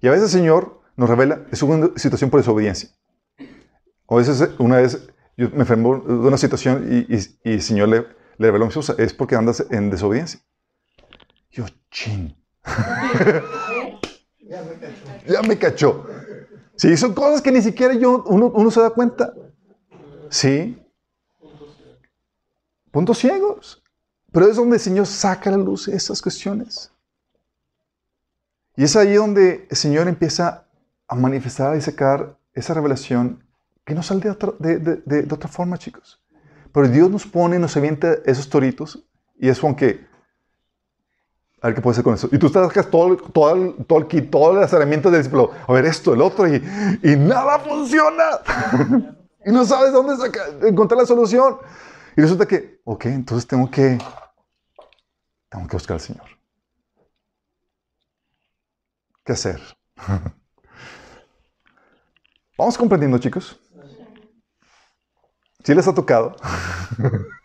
[0.00, 2.90] Y a veces el Señor nos revela, es una situación por desobediencia.
[4.06, 7.62] O a veces, una vez, yo me enfermo de una situación y, y- y el
[7.62, 10.40] Señor le, le reveló a mi esposa, es porque andas en desobediencia.
[11.50, 12.36] Yo, chin.
[15.26, 16.06] ya me cachó.
[16.76, 19.32] Sí, son cosas que ni siquiera yo, uno, se da cuenta.
[20.30, 20.78] Sí.
[22.90, 23.82] Puntos ciegos.
[24.32, 26.90] Pero es donde el Señor saca a la luz esas cuestiones.
[28.76, 30.64] Y es ahí donde el Señor empieza
[31.06, 33.44] a manifestar y sacar esa revelación
[33.84, 36.22] que no sale de otra, de, de- de- otra forma, chicos.
[36.72, 39.04] Pero Dios nos pone, nos avienta esos toritos
[39.38, 40.06] y es como que,
[41.62, 42.28] a ver qué puede hacer con eso.
[42.32, 45.52] Y tú sacas todo, todo, todo el kit, todas las herramientas del discípulo.
[45.68, 46.56] A ver esto, el otro, y,
[47.02, 48.40] y nada funciona.
[49.46, 51.58] y no sabes dónde sacar, encontrar la solución.
[52.16, 53.96] Y resulta que, ok, entonces tengo que,
[55.48, 56.26] tengo que buscar al Señor.
[59.24, 59.60] ¿Qué hacer?
[62.58, 63.56] Vamos comprendiendo, chicos.
[65.62, 66.34] ¿Sí les ha tocado?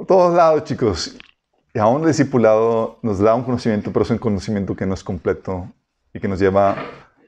[0.00, 1.14] Por todos lados, chicos.
[1.74, 5.04] Y aún el discipulado nos da un conocimiento, pero es un conocimiento que no es
[5.04, 5.70] completo
[6.14, 6.74] y que nos lleva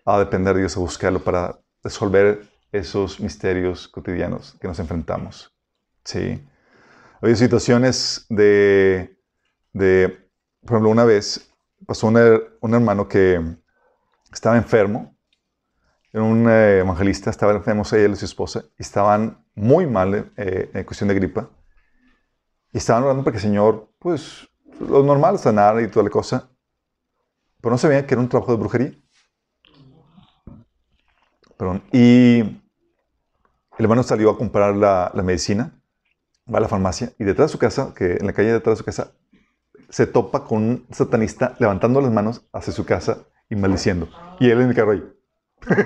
[0.07, 5.55] a depender de Dios, a buscarlo para resolver esos misterios cotidianos que nos enfrentamos.
[6.03, 6.43] Sí.
[7.21, 9.19] Hay situaciones de,
[9.75, 10.31] de,
[10.63, 11.53] por ejemplo, una vez
[11.87, 13.39] pasó un, her- un hermano que
[14.33, 15.15] estaba enfermo,
[16.11, 20.71] era un eh, evangelista, estaba enfermo ella y su esposa, y estaban muy mal eh,
[20.73, 21.51] en cuestión de gripa.
[22.73, 24.49] Y estaban orando para que el Señor, pues,
[24.81, 26.49] lo normal, sanar y toda la cosa.
[27.61, 28.93] Pero no sabían que era un trabajo de brujería.
[31.57, 31.83] Perdón.
[31.93, 35.73] Y el hermano salió a comprar la, la medicina,
[36.53, 38.79] va a la farmacia, y detrás de su casa, que en la calle detrás de
[38.79, 39.13] su casa,
[39.89, 43.19] se topa con un satanista levantando las manos hacia su casa
[43.51, 44.09] y maldiciendo.
[44.41, 45.05] Y él en el carro ahí.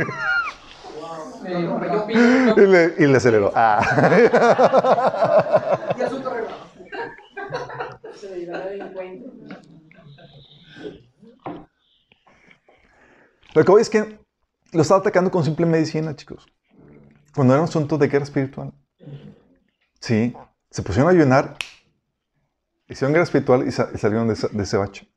[1.46, 3.52] Y le, y le aceleró.
[3.54, 3.80] Ah.
[8.22, 8.28] Y asunto arreglado.
[8.28, 9.32] Se le irá el encuentro.
[13.54, 14.18] Lo que voy es que
[14.72, 16.46] lo estaba atacando con simple medicina, chicos.
[17.34, 18.72] Cuando era un asunto de guerra espiritual.
[20.00, 20.34] Sí,
[20.70, 21.56] se pusieron a ayunar,
[22.88, 25.08] hicieron guerra espiritual y, sa- y salieron de, de ese bache.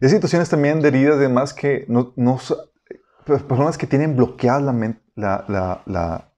[0.00, 2.38] Y hay situaciones también de heridas y demás que no, no
[3.24, 6.32] personas que tienen bloqueada la, la, la,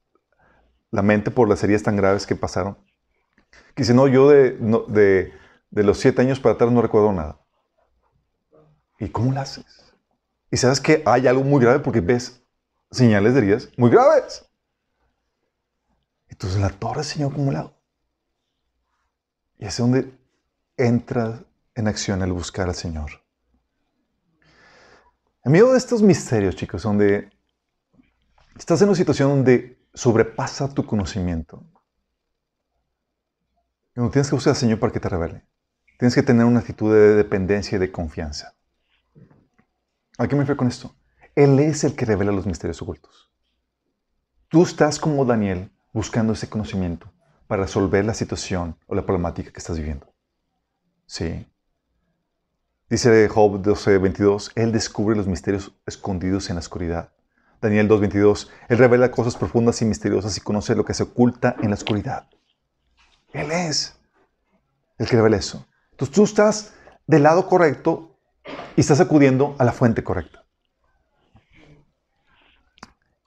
[0.91, 2.79] la mente por las heridas tan graves que pasaron.
[3.75, 4.53] Que dicen, no, yo de,
[4.89, 5.33] de,
[5.71, 7.39] de los siete años para atrás no recuerdo nada.
[8.99, 9.95] ¿Y cómo lo haces?
[10.51, 12.43] Y sabes que hay algo muy grave porque ves
[12.91, 14.47] señales de heridas muy graves.
[16.29, 17.77] Entonces la torre, Señor, ¿cómo la hago?
[19.59, 20.13] Y es donde
[20.77, 21.45] entra
[21.75, 23.11] en acción el buscar al Señor.
[25.45, 27.31] En medio de estos misterios, chicos, donde
[28.59, 31.65] estás en una situación donde sobrepasa tu conocimiento,
[33.97, 35.45] donde tienes que buscar al Señor para que te revele.
[35.99, 38.55] Tienes que tener una actitud de dependencia y de confianza.
[40.19, 40.95] ¿A qué me refiero con esto?
[41.35, 43.31] Él es el que revela los misterios ocultos.
[44.49, 47.13] Tú estás como Daniel buscando ese conocimiento
[47.47, 50.13] para resolver la situación o la problemática que estás viviendo.
[51.07, 51.47] Sí.
[52.91, 57.13] Dice Job 12:22, Él descubre los misterios escondidos en la oscuridad.
[57.61, 61.71] Daniel 2:22, Él revela cosas profundas y misteriosas y conoce lo que se oculta en
[61.71, 62.29] la oscuridad.
[63.37, 63.95] Él es
[64.99, 65.67] el que revela eso.
[65.91, 66.73] Entonces tú estás
[67.07, 68.19] del lado correcto
[68.77, 70.43] y estás acudiendo a la fuente correcta.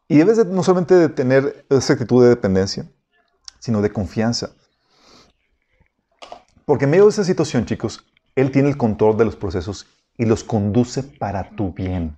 [0.08, 2.90] Y debes de- no solamente de tener esa actitud de dependencia,
[3.60, 4.50] sino de confianza.
[6.66, 8.06] Porque en medio de esa situación, chicos,
[8.36, 9.86] Él tiene el control de los procesos
[10.18, 12.18] y los conduce para tu bien.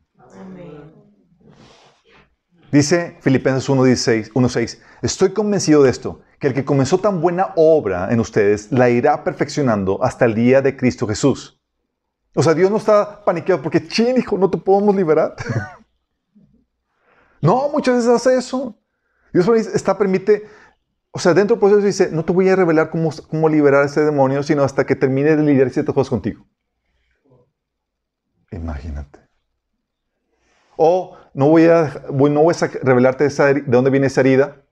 [2.72, 8.12] Dice Filipenses 1.16, 1.6, estoy convencido de esto, que el que comenzó tan buena obra
[8.12, 11.62] en ustedes la irá perfeccionando hasta el día de Cristo Jesús.
[12.34, 15.36] O sea, Dios no está paniqueado porque, ching, hijo, no te podemos liberar.
[17.42, 18.76] no, muchas veces hace eso.
[19.32, 20.48] Dios está, permite,
[21.12, 23.86] o sea, dentro del proceso dice, no te voy a revelar cómo, cómo liberar a
[23.86, 26.44] este demonio, sino hasta que termine de lidiar ciertas cosas contigo.
[28.50, 29.20] Imagínate.
[30.76, 34.66] O no voy a, no voy a revelarte de dónde viene esa herida,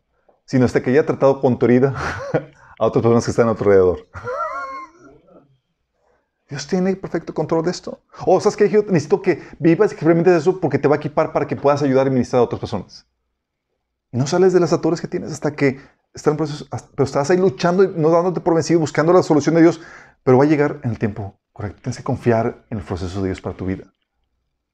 [0.50, 1.93] sino hasta que haya tratado con tu herida
[2.80, 4.08] a otras personas que están a tu alrededor.
[6.50, 8.02] Dios tiene perfecto control de esto.
[8.26, 10.97] O sabes que yo necesito que vivas y que experimentes eso porque te va a
[10.97, 13.06] equipar para que puedas ayudar y ministrar a otras personas.
[14.12, 15.80] No sales de las atores que tienes hasta que
[16.16, 19.54] están en proceso, pero estás ahí luchando y no dándote por vencido, buscando la solución
[19.54, 19.80] de Dios,
[20.24, 21.80] pero va a llegar en el tiempo correcto.
[21.84, 23.84] Tienes que confiar en el proceso de Dios para tu vida.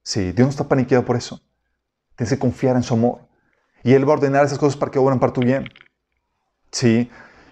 [0.02, 1.42] Sí, Dios no está paniqueado por eso.
[2.16, 3.25] Tienes que confiar en su amor.
[3.86, 5.68] Y Él va a ordenar esas cosas para que obren para tu bien.
[6.72, 7.08] Sí,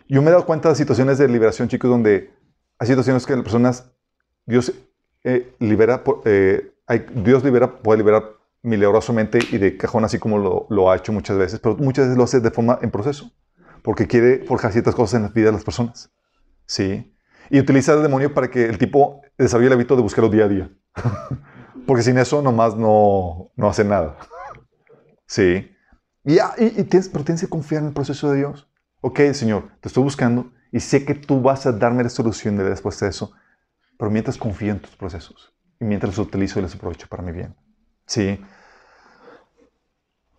[0.09, 2.35] yo me he dado cuenta de situaciones de liberación, chicos, donde
[2.77, 3.89] hay situaciones que las personas,
[4.45, 4.73] Dios
[5.23, 6.73] eh, libera, eh,
[7.15, 8.25] Dios libera, puede liberar
[8.63, 12.25] milagrosamente y de cajón, así como lo, ha hecho muchas veces, pero muchas veces lo
[12.25, 13.31] hace de forma en proceso,
[13.85, 16.11] porque quiere forjar ciertas cosas en la vida de las personas.
[16.67, 17.15] Sí.
[17.49, 20.49] Y utiliza el demonio para que el tipo desarrolle el hábito de buscarlo día a
[20.49, 20.69] día.
[21.87, 24.17] porque sin eso nomás no, no hace nada.
[25.27, 25.74] Sí.
[26.25, 28.69] Y, y, tienes, pero tienes que confiar en el proceso de Dios.
[29.01, 32.65] Ok, Señor, te estoy buscando y sé que tú vas a darme la solución de
[32.65, 33.33] después de eso,
[33.99, 37.33] pero mientras confío en tus procesos y mientras los utilizo y los aprovecho para mi
[37.33, 37.55] bien.
[38.07, 38.41] Sí.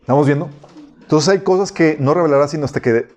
[0.02, 0.50] ¿Estamos viendo?
[1.02, 3.08] Entonces hay cosas que no revelarás sino hasta que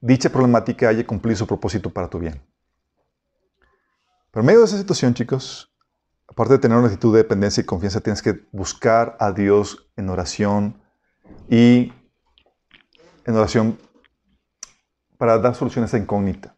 [0.00, 2.42] dicha problemática haya cumplido su propósito para tu bien.
[4.32, 5.72] Pero en medio de esa situación, chicos,
[6.28, 10.08] aparte de tener una actitud de dependencia y confianza, tienes que buscar a Dios en
[10.08, 10.80] oración
[11.48, 11.92] y
[13.30, 13.78] en oración
[15.16, 16.56] para dar soluciones a incógnita.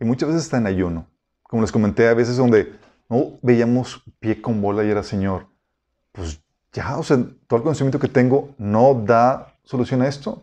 [0.00, 1.06] Y muchas veces está en ayuno.
[1.42, 2.72] Como les comenté, a veces donde
[3.08, 5.46] no veíamos pie con bola y era Señor,
[6.12, 6.40] pues
[6.72, 10.42] ya, o sea, todo el conocimiento que tengo no da solución a esto.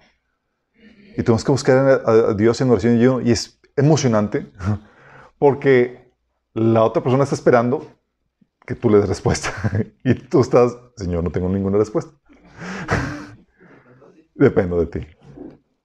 [1.18, 3.22] Y tenemos que buscar a, Dios en oración y ayuno.
[3.22, 4.46] Y es emocionante
[5.40, 6.14] porque
[6.54, 7.88] la otra persona está esperando
[8.66, 9.52] que tú le des respuesta.
[10.04, 12.14] y tú estás, Señor, no tengo ninguna respuesta.
[14.36, 15.19] Dependo de ti.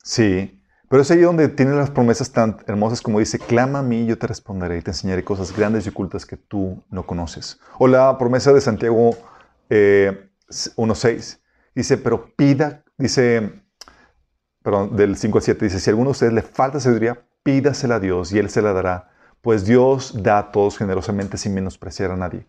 [0.05, 4.03] Sí, pero es ahí donde tiene las promesas tan hermosas como dice, clama a mí
[4.03, 7.59] y yo te responderé y te enseñaré cosas grandes y ocultas que tú no conoces.
[7.79, 9.17] O la promesa de Santiago
[9.71, 11.41] eh, 1.6.
[11.75, 13.63] Dice, pero pida, dice,
[14.63, 18.01] perdón, del 5 al 7, dice, si alguno de ustedes le falta sabiduría, pídasela a
[18.01, 22.17] Dios y Él se la dará, pues Dios da a todos generosamente sin menospreciar a
[22.17, 22.47] nadie.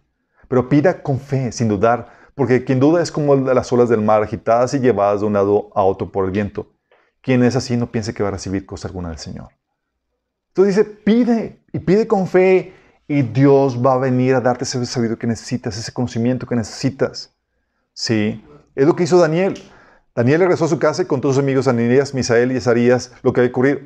[0.50, 4.22] Pero pida con fe, sin dudar, porque quien duda es como las olas del mar
[4.22, 6.75] agitadas y llevadas de un lado a otro por el viento.
[7.26, 9.50] Quien es así no piense que va a recibir cosa alguna del Señor.
[10.50, 12.72] Entonces dice, pide y pide con fe
[13.08, 17.36] y Dios va a venir a darte ese sabiduría que necesitas, ese conocimiento que necesitas.
[17.94, 18.46] Sí,
[18.76, 19.56] es lo que hizo Daniel.
[20.14, 23.34] Daniel regresó a su casa y contó a sus amigos Ananías, Misael y Esarías lo
[23.34, 23.80] que había ocurrido.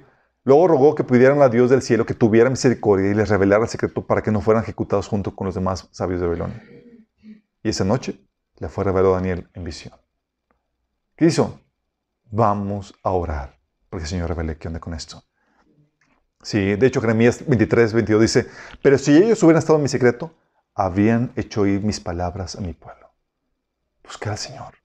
[0.44, 3.70] Luego rogó que pidieran a Dios del cielo que tuviera misericordia y les revelara el
[3.70, 6.62] secreto para que no fueran ejecutados junto con los demás sabios de Babilonia.
[7.64, 8.20] Y esa noche
[8.58, 9.94] le fue revelado a Daniel en visión.
[11.16, 11.62] ¿Qué hizo?
[12.32, 13.60] Vamos a orar,
[13.90, 15.24] porque el Señor revele qué onda con esto.
[16.42, 18.48] Sí, de hecho Jeremías 23, 22 dice,
[18.82, 20.34] pero si ellos hubieran estado en mi secreto,
[20.74, 23.12] habrían hecho oír mis palabras a mi pueblo.
[24.04, 24.76] Buscar al Señor.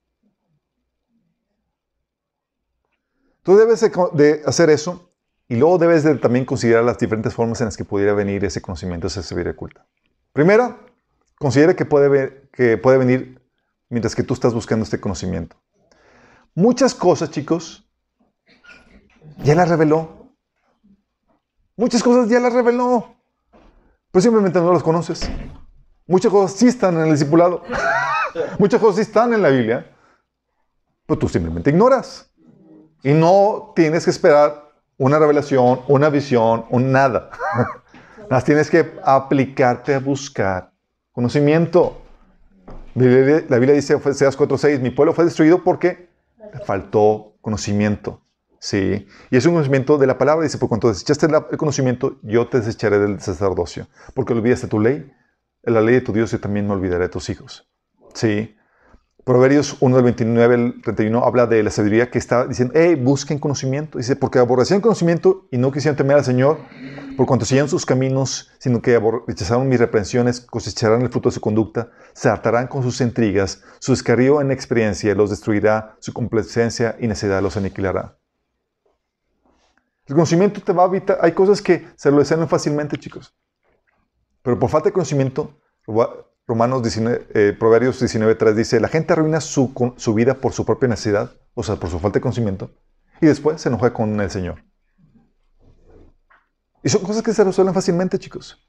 [3.42, 3.80] Tú debes
[4.14, 5.10] de hacer eso
[5.48, 8.62] y luego debes de también considerar las diferentes formas en las que pudiera venir ese
[8.62, 9.86] conocimiento, esa sabiduría oculta.
[10.32, 10.80] Primera,
[11.38, 13.40] considera que puede, que puede venir
[13.90, 15.56] mientras que tú estás buscando este conocimiento.
[16.54, 17.84] Muchas cosas, chicos,
[19.42, 20.30] ya las reveló.
[21.76, 23.16] Muchas cosas ya las reveló.
[24.12, 25.28] Pero simplemente no las conoces.
[26.06, 27.64] Muchas cosas sí están en el discipulado.
[28.58, 29.90] Muchas cosas sí están en la Biblia.
[31.06, 32.30] Pero tú simplemente ignoras.
[33.02, 37.30] Y no tienes que esperar una revelación, una visión, un nada.
[38.30, 40.72] Las tienes que aplicarte a buscar
[41.10, 42.00] conocimiento.
[42.94, 46.13] La Biblia dice, Seas 4.6, mi pueblo fue destruido porque
[46.64, 48.20] faltó conocimiento.
[48.58, 50.44] Sí, y es un conocimiento de la palabra.
[50.44, 53.88] Dice, por cuanto desechaste el conocimiento, yo te desecharé del sacerdocio.
[54.14, 55.12] Porque olvidaste tu ley,
[55.62, 57.68] la ley de tu Dios, y también me olvidaré de tus hijos.
[58.14, 58.56] Sí.
[59.24, 63.38] Proverbios 1 del 29 al 31 habla de la sabiduría que está diciendo, hey, busquen
[63.38, 63.96] conocimiento.
[63.96, 66.58] Dice, porque aborrecieron conocimiento y no quisieron temer al Señor,
[67.16, 71.40] por cuanto siguieron sus caminos, sino que rechazaron mis reprensiones, cosecharán el fruto de su
[71.40, 77.06] conducta, se hartarán con sus intrigas, su descarrío en experiencia los destruirá, su complacencia y
[77.06, 78.18] necedad los aniquilará.
[80.06, 83.34] El conocimiento te va a evitar, hay cosas que se lo desean fácilmente, chicos.
[84.42, 85.58] Pero por falta de conocimiento,
[86.46, 90.88] Romanos 19, eh, Proverbios 19.3 dice, la gente arruina su, su vida por su propia
[90.88, 92.70] necesidad, o sea, por su falta de conocimiento,
[93.20, 94.62] y después se enoja con el Señor.
[96.82, 98.62] Y son cosas que se resuelven fácilmente, chicos.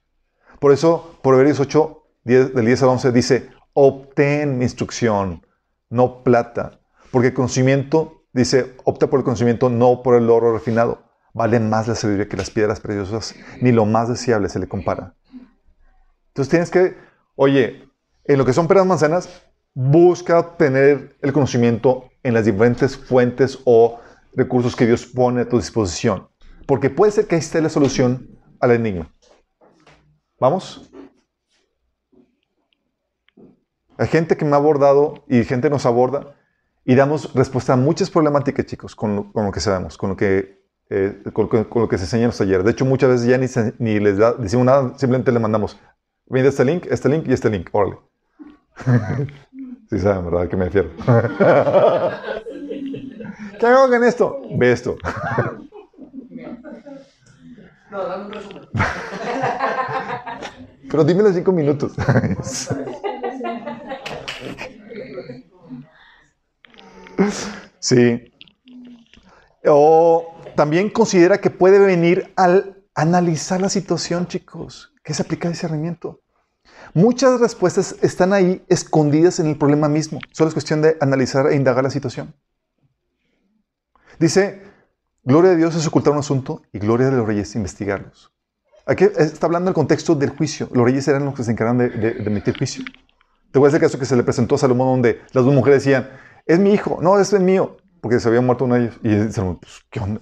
[0.59, 5.45] Por eso, Proverbios 8, 10, del 10 al 11 dice, obtén mi instrucción,
[5.89, 6.79] no plata,
[7.11, 11.03] porque el conocimiento, dice, opta por el conocimiento, no por el oro refinado.
[11.33, 15.15] Vale más la sabiduría que las piedras preciosas, ni lo más deseable se le compara.
[16.29, 16.97] Entonces tienes que,
[17.35, 17.89] oye,
[18.25, 23.99] en lo que son peras manzanas, busca obtener el conocimiento en las diferentes fuentes o
[24.35, 26.27] recursos que Dios pone a tu disposición.
[26.65, 28.29] Porque puede ser que ahí esté la solución
[28.59, 29.13] al enigma.
[30.39, 30.89] ¿Vamos?
[33.97, 36.35] Hay gente que me ha abordado y gente nos aborda
[36.83, 40.17] y damos respuesta a muchas problemáticas, chicos, con lo, con lo que sabemos, con lo
[40.17, 42.65] que, eh, con, con- con lo que se enseña en los talleres.
[42.65, 45.79] De hecho, muchas veces ya ni, se- ni les da- decimos nada, simplemente le mandamos,
[46.27, 47.97] mira este link, este link y este link, órale.
[49.89, 50.49] sí saben, ¿verdad?
[50.49, 50.89] Que me refiero.
[53.59, 54.41] ¿Qué hago con esto?
[54.57, 54.97] Ve esto.
[57.91, 58.63] No, dame un resumen.
[60.89, 61.93] Pero dime los cinco minutos.
[67.79, 68.31] sí.
[69.65, 76.19] O también considera que puede venir al analizar la situación, chicos, que es aplicar discernimiento.
[76.93, 80.19] Muchas respuestas están ahí escondidas en el problema mismo.
[80.31, 82.33] Solo es cuestión de analizar e indagar la situación.
[84.19, 84.61] Dice,
[85.23, 88.31] gloria de Dios es ocultar un asunto y gloria de los reyes es investigarlos.
[88.87, 90.69] Aquí está hablando del contexto del juicio.
[90.73, 92.83] Los reyes eran los que se encargaban de, de- de emitir juicio.
[93.51, 95.83] Te voy a el caso que se le presentó a Salomón donde las dos mujeres
[95.83, 96.09] decían,
[96.45, 98.99] es mi hijo, no, es mío, porque se había muerto uno de ellos.
[99.03, 100.21] Y Salomón, pues, ¿qué onda?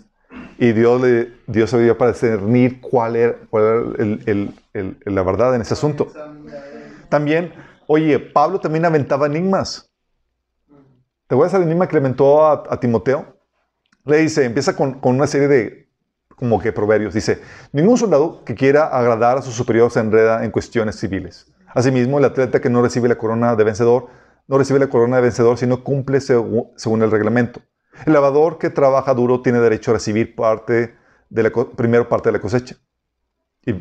[0.57, 5.15] Y Dios, le, Dios sabía para discernir cuál era, cuál era el- el- el- el-
[5.15, 6.11] la verdad en ese asunto.
[7.09, 7.53] También,
[7.87, 9.89] oye, Pablo también aventaba enigmas.
[11.27, 13.37] ¿Te acuerdas del enigma que le aventó a, Timoteo?
[14.05, 15.89] Le dice, empieza con, con una serie de
[16.35, 17.13] como que proverbios.
[17.13, 21.51] Dice, ningún soldado que quiera agradar a su superior se enreda en cuestiones civiles.
[21.73, 24.07] Asimismo, el atleta que no recibe la corona de vencedor,
[24.47, 27.61] no recibe la corona de vencedor si no cumple según el reglamento.
[28.05, 30.95] El lavador que trabaja duro tiene derecho a recibir parte
[31.29, 32.75] de la, primero parte de la cosecha.
[33.65, 33.71] Y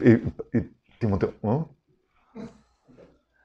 [1.02, 1.76] Timoteo, ¿no?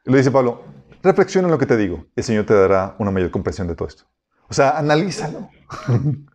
[0.06, 0.64] Y le dice Pablo,
[1.02, 2.06] reflexiona en lo que te digo.
[2.16, 4.04] El Señor te dará una mayor comprensión de todo esto.
[4.48, 5.50] O sea, analízalo.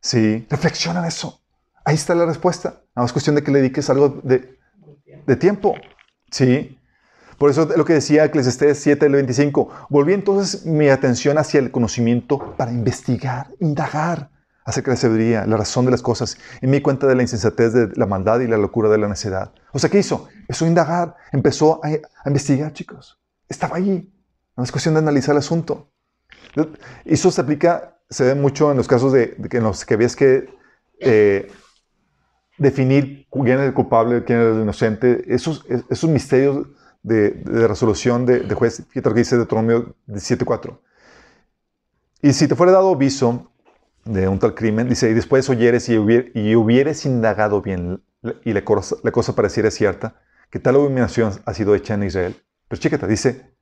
[0.00, 1.42] sí, reflexiona en eso.
[1.84, 2.68] Ahí está la respuesta.
[2.68, 4.58] Nada más es cuestión de que le dediques algo de,
[5.26, 5.74] de tiempo.
[6.30, 6.78] Sí.
[7.36, 9.86] Por eso lo que decía Eclesiastés 7 del 25.
[9.90, 14.30] Volví entonces mi atención hacia el conocimiento para investigar, indagar
[14.68, 16.36] acerca de la sabiduría, la razón de las cosas.
[16.60, 19.08] Y me di cuenta de la insensatez de la maldad y la locura de la
[19.08, 19.50] necedad.
[19.72, 20.28] O sea, ¿qué hizo?
[20.40, 23.18] Empezó a indagar, empezó a, a investigar, chicos.
[23.48, 24.12] Estaba allí.
[24.56, 25.90] No es cuestión de analizar el asunto.
[27.06, 29.96] Eso se aplica, se ve mucho en los casos de, de que en los que
[29.96, 30.50] ves que
[31.00, 31.50] eh,
[32.58, 36.66] definir quién es el culpable, quién es el inocente, esos, esos misterios
[37.02, 40.78] de, de resolución de, de, juez, fíjate lo que dice Deuteronomio 17.4.
[42.20, 43.50] Y si te fuera dado aviso
[44.08, 45.94] de un tal crimen, dice, y después oyeres y,
[46.34, 48.02] y hubieres indagado bien
[48.44, 52.36] y la cosa, pareciera cierta, que tal abominación ha sido hecha en Israel.
[52.68, 53.54] Pero chécate, dice,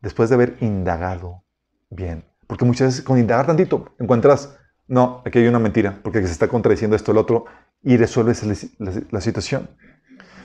[0.00, 1.44] después de haber indagado
[1.88, 2.24] bien.
[2.46, 4.58] Porque muchas veces con indagar tantito encuentras,
[4.88, 7.44] no, aquí hay una mentira, porque se está contradiciendo esto, el otro,
[7.82, 8.44] y resuelves
[8.78, 9.70] la situación.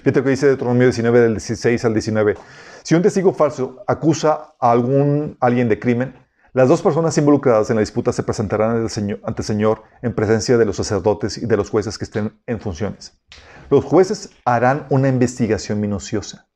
[0.03, 2.36] Fíjate lo que dice Deuteronomio 19, del 16 al 19.
[2.84, 6.13] Si un testigo falso acusa a algún alguien de crimen,
[6.55, 10.63] las dos personas involucradas en la disputa se presentarán ante el, Señor, en presencia de
[10.63, 13.19] los sacerdotes y de los jueces que estén en funciones.
[13.69, 16.47] Los jueces harán una investigación minuciosa.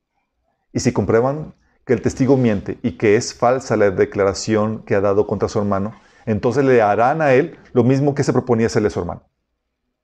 [0.72, 1.54] Y si comprueban
[1.86, 5.60] que el testigo miente y que es falsa la declaración que ha dado contra su
[5.60, 9.24] hermano, entonces le harán a él lo mismo que se proponía hacerle a su hermano.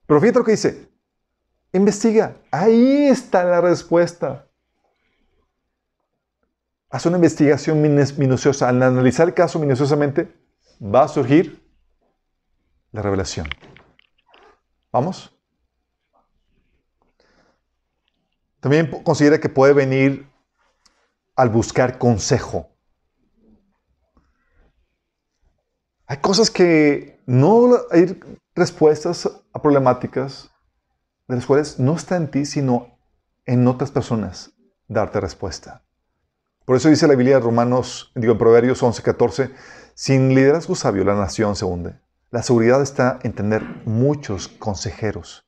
[0.06, 0.90] Pero fíjate lo que dice.
[1.72, 2.36] Investiga.
[2.50, 4.45] Ahí está la respuesta.
[6.88, 8.68] Haz una investigación minuciosa.
[8.68, 10.32] Al analizar el caso minuciosamente,
[10.80, 11.62] va a surgir
[12.92, 13.48] la revelación.
[14.92, 15.36] ¿Vamos?
[18.60, 20.28] También considera que puede venir
[21.34, 22.70] al buscar consejo.
[26.06, 28.18] Hay cosas que no hay
[28.54, 30.50] respuestas a problemáticas
[31.26, 32.98] de las cuales no está en ti, sino
[33.44, 34.52] en otras personas
[34.86, 35.85] darte respuesta.
[36.66, 39.50] Por eso dice la Biblia de Romanos, digo en Proverbios 11, 14,
[39.94, 41.94] sin liderazgo sabio la nación se hunde.
[42.32, 45.46] La seguridad está en tener muchos consejeros.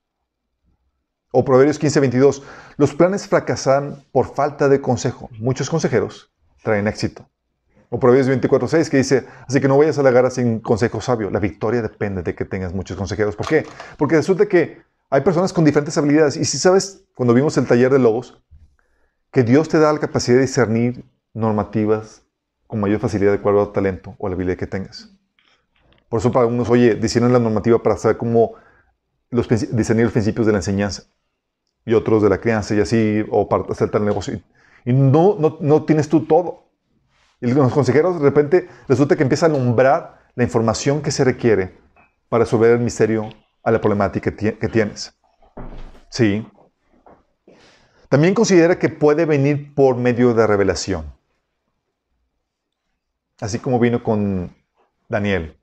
[1.32, 2.42] O Proverbios 15, 22,
[2.76, 5.28] los planes fracasan por falta de consejo.
[5.40, 6.30] Muchos consejeros
[6.62, 7.28] traen éxito.
[7.90, 11.00] O Proverbios 24, 6, que dice, así que no vayas a la gara sin consejo
[11.00, 11.30] sabio.
[11.30, 13.34] La victoria depende de que tengas muchos consejeros.
[13.34, 13.66] ¿Por qué?
[13.96, 16.36] Porque resulta que hay personas con diferentes habilidades.
[16.36, 18.40] Y si sabes, cuando vimos el taller de lobos,
[19.38, 22.24] que Dios te da la capacidad de discernir normativas
[22.66, 25.12] con mayor facilidad de acuerdo al talento o la habilidad que tengas.
[26.08, 28.54] Por eso para algunos, oye, disciernen la normativa para saber cómo
[29.30, 31.04] los, discernir los principios de la enseñanza
[31.86, 34.40] y otros de la crianza y así, o para hacer tal negocio.
[34.84, 36.64] Y no, no, no tienes tú todo.
[37.40, 41.78] Y los consejeros de repente resulta que empieza a alumbrar la información que se requiere
[42.28, 43.28] para resolver el misterio
[43.62, 45.16] a la problemática que tienes.
[46.10, 46.44] Sí.
[48.08, 51.12] También considera que puede venir por medio de revelación.
[53.40, 54.54] Así como vino con
[55.08, 55.56] Daniel.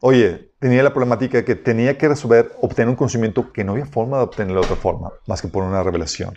[0.00, 4.18] Oye, tenía la problemática que tenía que resolver, obtener un conocimiento que no había forma
[4.18, 6.34] de obtenerlo de otra forma, más que por una revelación.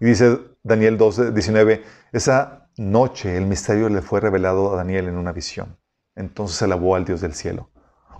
[0.00, 5.18] Y dice Daniel 12, 19, esa noche el misterio le fue revelado a Daniel en
[5.18, 5.76] una visión.
[6.16, 7.70] Entonces alabó al Dios del cielo.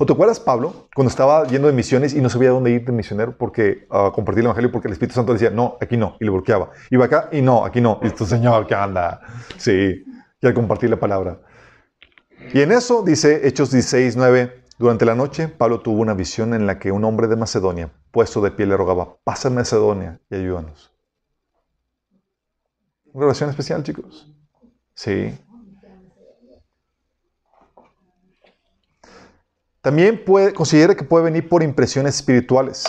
[0.01, 2.92] ¿O te acuerdas, Pablo, cuando estaba yendo de misiones y no sabía dónde ir de
[2.92, 6.24] misionero porque a compartir el evangelio porque el Espíritu Santo decía, no, aquí no, y
[6.24, 6.70] le bloqueaba.
[6.90, 7.99] Iba acá y no, aquí no.
[8.03, 9.20] Y tu Señor, ¿qué anda?
[9.57, 10.05] Sí,
[10.40, 11.40] y al compartir la palabra.
[12.55, 16.68] Y en eso, dice Hechos 16, 9, durante la noche, Pablo tuvo una visión en
[16.68, 20.92] la que un hombre de Macedonia, puesto de pie, le rogaba, pasa Macedonia y ayúdanos.
[23.12, 24.32] Una oración especial, chicos.
[24.94, 25.36] Sí.
[29.80, 32.84] También puede, considera que puede venir por impresiones espirituales.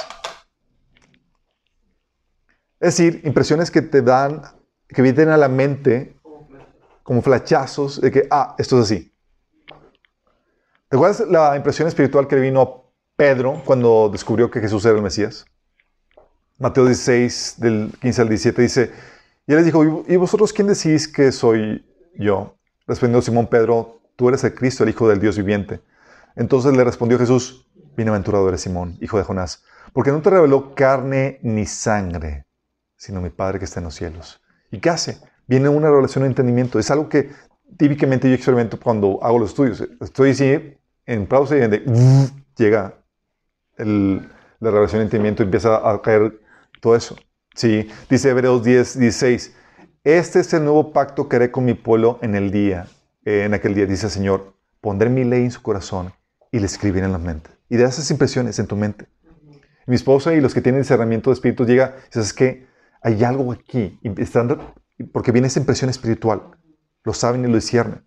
[2.79, 4.41] Es decir, impresiones que te dan,
[4.87, 6.15] que vienen a la mente
[7.03, 9.11] como flachazos de que, ah, esto es así.
[10.87, 12.81] ¿Te acuerdas la impresión espiritual que le vino a
[13.15, 15.45] Pedro cuando descubrió que Jesús era el Mesías?
[16.57, 18.91] Mateo 16, del 15 al 17 dice,
[19.45, 21.85] y él les dijo, ¿y vosotros quién decís que soy
[22.15, 22.55] yo?
[22.85, 25.79] Respondió Simón Pedro, tú eres el Cristo, el Hijo del Dios viviente.
[26.35, 27.65] Entonces le respondió Jesús,
[27.95, 29.63] bienaventurado eres Simón, hijo de Jonás,
[29.93, 32.45] porque no te reveló carne ni sangre,
[32.95, 34.41] sino mi Padre que está en los cielos.
[34.71, 35.17] ¿Y qué hace?
[35.47, 36.79] Viene una revelación de entendimiento.
[36.79, 37.31] Es algo que
[37.77, 39.83] típicamente yo experimento cuando hago los estudios.
[39.99, 41.83] Estoy así en pausa y de,
[42.57, 42.93] llega
[43.77, 46.39] la revelación de entendimiento y empieza a caer
[46.81, 47.15] todo eso.
[47.55, 49.55] Sí, dice Hebreos 10, 16.
[50.03, 52.87] Este es el nuevo pacto que haré con mi pueblo en el día,
[53.25, 54.53] en aquel día, dice el Señor.
[54.79, 56.13] Pondré mi ley en su corazón
[56.51, 57.49] y le escribiré en la mente.
[57.69, 59.07] Y de esas impresiones en tu mente.
[59.85, 62.67] Mi esposa y los que tienen discernimiento de espíritu llega, es que
[63.01, 63.99] hay algo aquí.
[64.01, 66.41] Y porque viene esa impresión espiritual.
[67.03, 68.05] Lo saben y lo disciernen.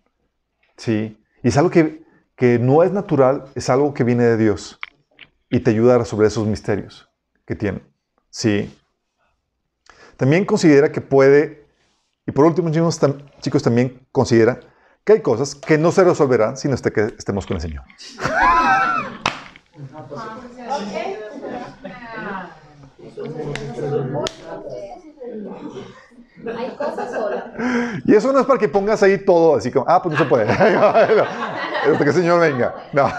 [0.77, 1.21] ¿Sí?
[1.41, 2.03] Y es algo que,
[2.35, 4.79] que no es natural, es algo que viene de Dios.
[5.49, 7.09] Y te ayuda a resolver esos misterios
[7.45, 7.83] que tiene.
[8.29, 8.73] ¿Sí?
[10.17, 11.67] También considera que puede,
[12.25, 14.59] y por último, chicos, también considera
[15.03, 17.83] que hay cosas que no se resolverán si no esté que estemos con el Señor.
[28.05, 30.29] Y eso no es para que pongas ahí todo así como, ah, pues no se
[30.29, 30.49] puede.
[30.51, 32.73] Hasta que el Señor venga.
[32.93, 33.11] No.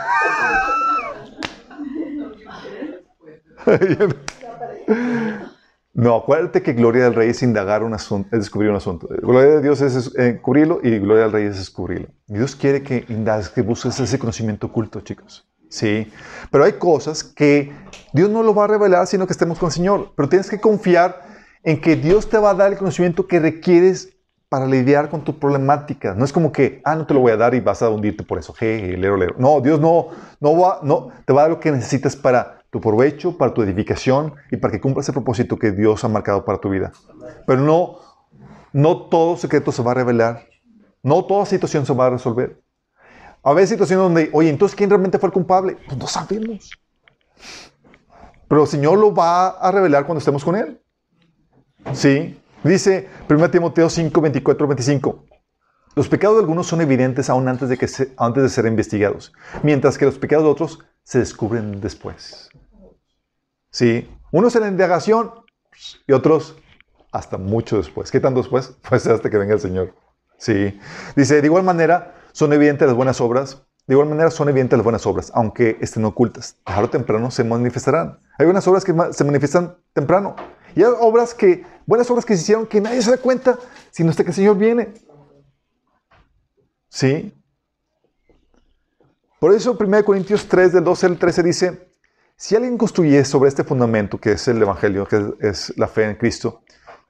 [5.94, 9.06] No, acuérdate que gloria del rey es indagar un asunto, es descubrir un asunto.
[9.22, 10.12] Gloria de Dios es
[10.42, 12.08] cubrirlo y gloria del rey es descubrirlo.
[12.26, 15.48] Dios quiere que indagues, que busques ese conocimiento oculto, chicos.
[15.68, 16.12] Sí,
[16.50, 17.72] pero hay cosas que
[18.12, 20.12] Dios no lo va a revelar sino que estemos con el Señor.
[20.16, 21.22] Pero tienes que confiar
[21.62, 24.10] en que Dios te va a dar el conocimiento que requieres
[24.48, 26.14] para lidiar con tu problemática.
[26.14, 28.22] No es como que, ah, no te lo voy a dar y vas a hundirte
[28.22, 28.52] por eso.
[28.52, 29.34] Je, lero, lero.
[29.38, 30.08] No, Dios no,
[30.38, 33.62] no, va, no te va a dar lo que necesitas para tu provecho, para tu
[33.62, 36.90] edificación y para que cumplas el propósito que Dios ha marcado para tu vida.
[37.46, 38.00] Pero no,
[38.72, 40.48] no todo secreto se va a revelar.
[41.00, 42.60] No toda situación se va a resolver.
[43.44, 45.76] A veces situaciones donde, oye, entonces, ¿quién realmente fue el culpable?
[45.86, 46.68] Pues no sabemos.
[48.48, 50.82] Pero el Señor lo va a revelar cuando estemos con Él.
[51.92, 55.24] Sí, dice 1 Timoteo 5, 24, 25.
[55.94, 57.86] Los pecados de algunos son evidentes aún antes de, que
[58.16, 59.32] antes de ser investigados,
[59.62, 62.50] mientras que los pecados de otros se descubren después.
[63.74, 65.32] Sí, unos en la indagación
[66.06, 66.56] y otros
[67.10, 68.12] hasta mucho después.
[68.12, 68.76] ¿Qué tanto después?
[68.88, 69.94] Pues hasta que venga el Señor.
[70.38, 70.78] Sí.
[71.16, 74.84] Dice, de igual manera, son evidentes las buenas obras de igual manera son evidentes las
[74.84, 76.56] buenas obras, aunque estén ocultas.
[76.64, 78.18] Tarde o temprano se manifestarán.
[78.38, 80.36] Hay buenas obras que se manifiestan temprano.
[80.74, 83.58] Y hay obras que, buenas obras que se hicieron que nadie se da cuenta,
[83.90, 84.94] sino hasta que el Señor viene.
[86.88, 87.34] ¿Sí?
[89.38, 91.88] Por eso 1 Corintios 3, del 12 al 13 dice,
[92.36, 96.16] si alguien construye sobre este fundamento, que es el Evangelio, que es la fe en
[96.16, 96.62] Cristo,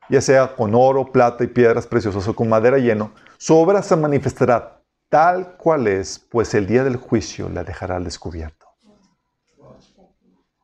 [0.09, 3.97] ya sea con oro, plata y piedras preciosas o con madera lleno, su obra se
[3.97, 8.67] manifestará tal cual es, pues el día del juicio la dejará al descubierto.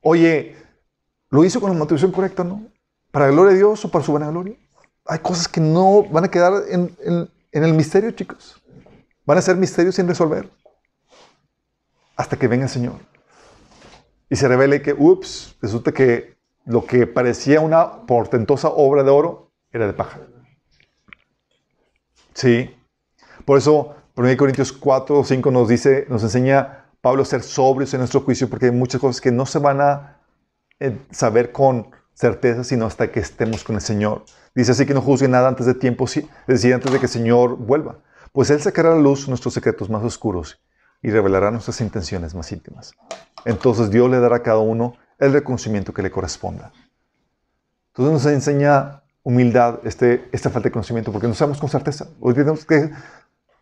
[0.02, 0.56] Oye,
[1.30, 2.66] ¿lo hizo con la motivación correcta, no?
[3.10, 4.56] ¿Para la gloria de Dios o para su buena gloria?
[5.06, 6.94] Hay cosas que no van a quedar en,
[7.52, 8.62] en el misterio, chicos.
[9.24, 10.48] Van a ser misterios sin resolver.
[12.16, 13.09] Hasta que venga el Señor.
[14.30, 19.50] Y se revele que, ups, resulta que lo que parecía una portentosa obra de oro
[19.72, 20.20] era de paja.
[22.32, 22.74] Sí.
[23.44, 27.92] Por eso, 1 Corintios 4 o 5 nos dice, nos enseña Pablo a ser sobrios
[27.92, 30.20] en nuestro juicio, porque hay muchas cosas que no se van a
[30.78, 34.24] eh, saber con certeza, sino hasta que estemos con el Señor.
[34.54, 37.12] Dice así que no juzgue nada antes de tiempo, es decir, antes de que el
[37.12, 37.98] Señor vuelva.
[38.32, 40.60] Pues Él sacará a la luz nuestros secretos más oscuros
[41.02, 42.92] y revelará nuestras intenciones más íntimas.
[43.44, 46.72] Entonces Dios le dará a cada uno el reconocimiento que le corresponda.
[47.88, 52.08] Entonces nos enseña humildad este, esta falta de conocimiento, porque no sabemos con certeza.
[52.20, 52.90] Hoy tenemos que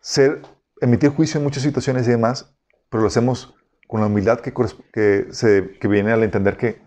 [0.00, 0.42] ser,
[0.80, 2.54] emitir juicio en muchas situaciones y demás,
[2.88, 3.54] pero lo hacemos
[3.86, 6.82] con la humildad que, que, viene al entender que,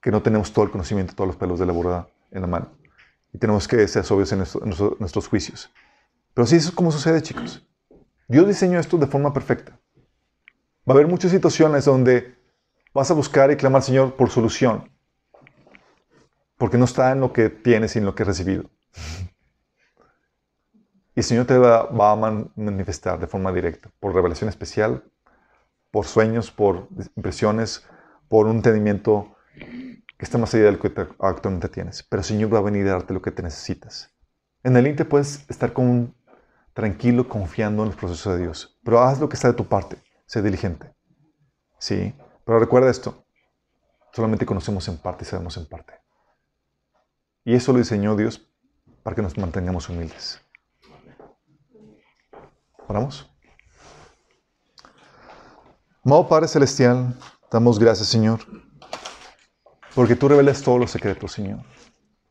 [0.00, 2.68] que, no tenemos todo el conocimiento, todos los pelos de la burda en la mano.
[3.32, 5.70] Y tenemos que ser sobrios en nuestros juicios.
[6.32, 7.66] Pero sí, eso es como sucede, chicos.
[8.28, 9.78] Dios diseñó esto de forma perfecta.
[10.88, 12.36] Va a haber muchas situaciones donde
[12.94, 14.88] vas a buscar y clamar al Señor por solución.
[16.56, 18.70] Porque no está en lo que tienes, sino en lo que has recibido.
[21.16, 22.16] Y el Señor te va, a
[22.56, 25.02] manifestar de forma directa, por revelación especial,
[25.90, 27.84] por sueños, por impresiones,
[28.28, 32.02] por un entendimiento que está más allá de lo que actualmente tienes.
[32.02, 34.14] Pero el Señor va a venir a darte lo que te necesitas.
[34.62, 36.14] En el Inte puedes estar con,
[36.74, 38.78] tranquilo, confiando en los procesos de Dios.
[38.84, 40.05] Pero haz lo que está de tu parte.
[40.26, 40.92] Sé diligente.
[41.78, 42.14] Sí.
[42.44, 43.24] Pero recuerda esto.
[44.12, 45.94] Solamente conocemos en parte y sabemos en parte.
[47.44, 48.46] Y eso lo diseñó Dios
[49.02, 50.40] para que nos mantengamos humildes.
[52.88, 53.30] Oramos.
[56.04, 57.18] Amado Padre Celestial,
[57.50, 58.40] damos gracias, Señor,
[59.94, 61.64] porque tú revelas todos los secretos, Señor.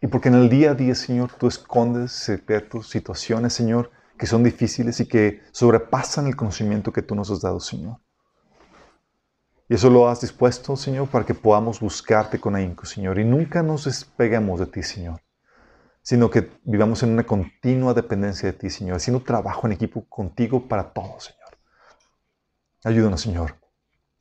[0.01, 4.43] Y porque en el día a día, Señor, tú escondes secretos, situaciones, Señor, que son
[4.43, 7.99] difíciles y que sobrepasan el conocimiento que tú nos has dado, Señor.
[9.67, 13.63] Y eso lo has dispuesto, Señor, para que podamos buscarte con ahínco, Señor, y nunca
[13.63, 15.21] nos despeguemos de ti, Señor,
[16.03, 20.67] sino que vivamos en una continua dependencia de ti, Señor, haciendo trabajo en equipo contigo
[20.67, 21.57] para todo, Señor.
[22.83, 23.55] Ayúdanos, Señor,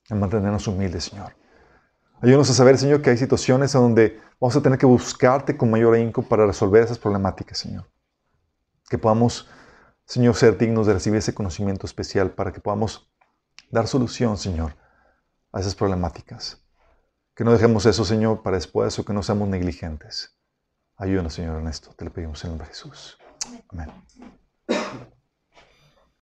[0.08, 1.36] a mantenernos humildes, Señor.
[2.22, 5.70] Ayúdanos a saber, Señor, que hay situaciones en donde vamos a tener que buscarte con
[5.70, 7.86] mayor ahínco para resolver esas problemáticas, Señor.
[8.88, 9.46] Que podamos
[10.06, 13.10] Señor, ser dignos de recibir ese conocimiento especial para que podamos
[13.70, 14.76] dar solución, Señor,
[15.52, 16.62] a esas problemáticas.
[17.34, 20.38] Que no dejemos eso, Señor, para después o que no seamos negligentes.
[20.96, 21.92] Ayúdanos, Señor, en esto.
[21.96, 23.18] Te lo pedimos en el nombre de Jesús.
[23.68, 23.90] Amén.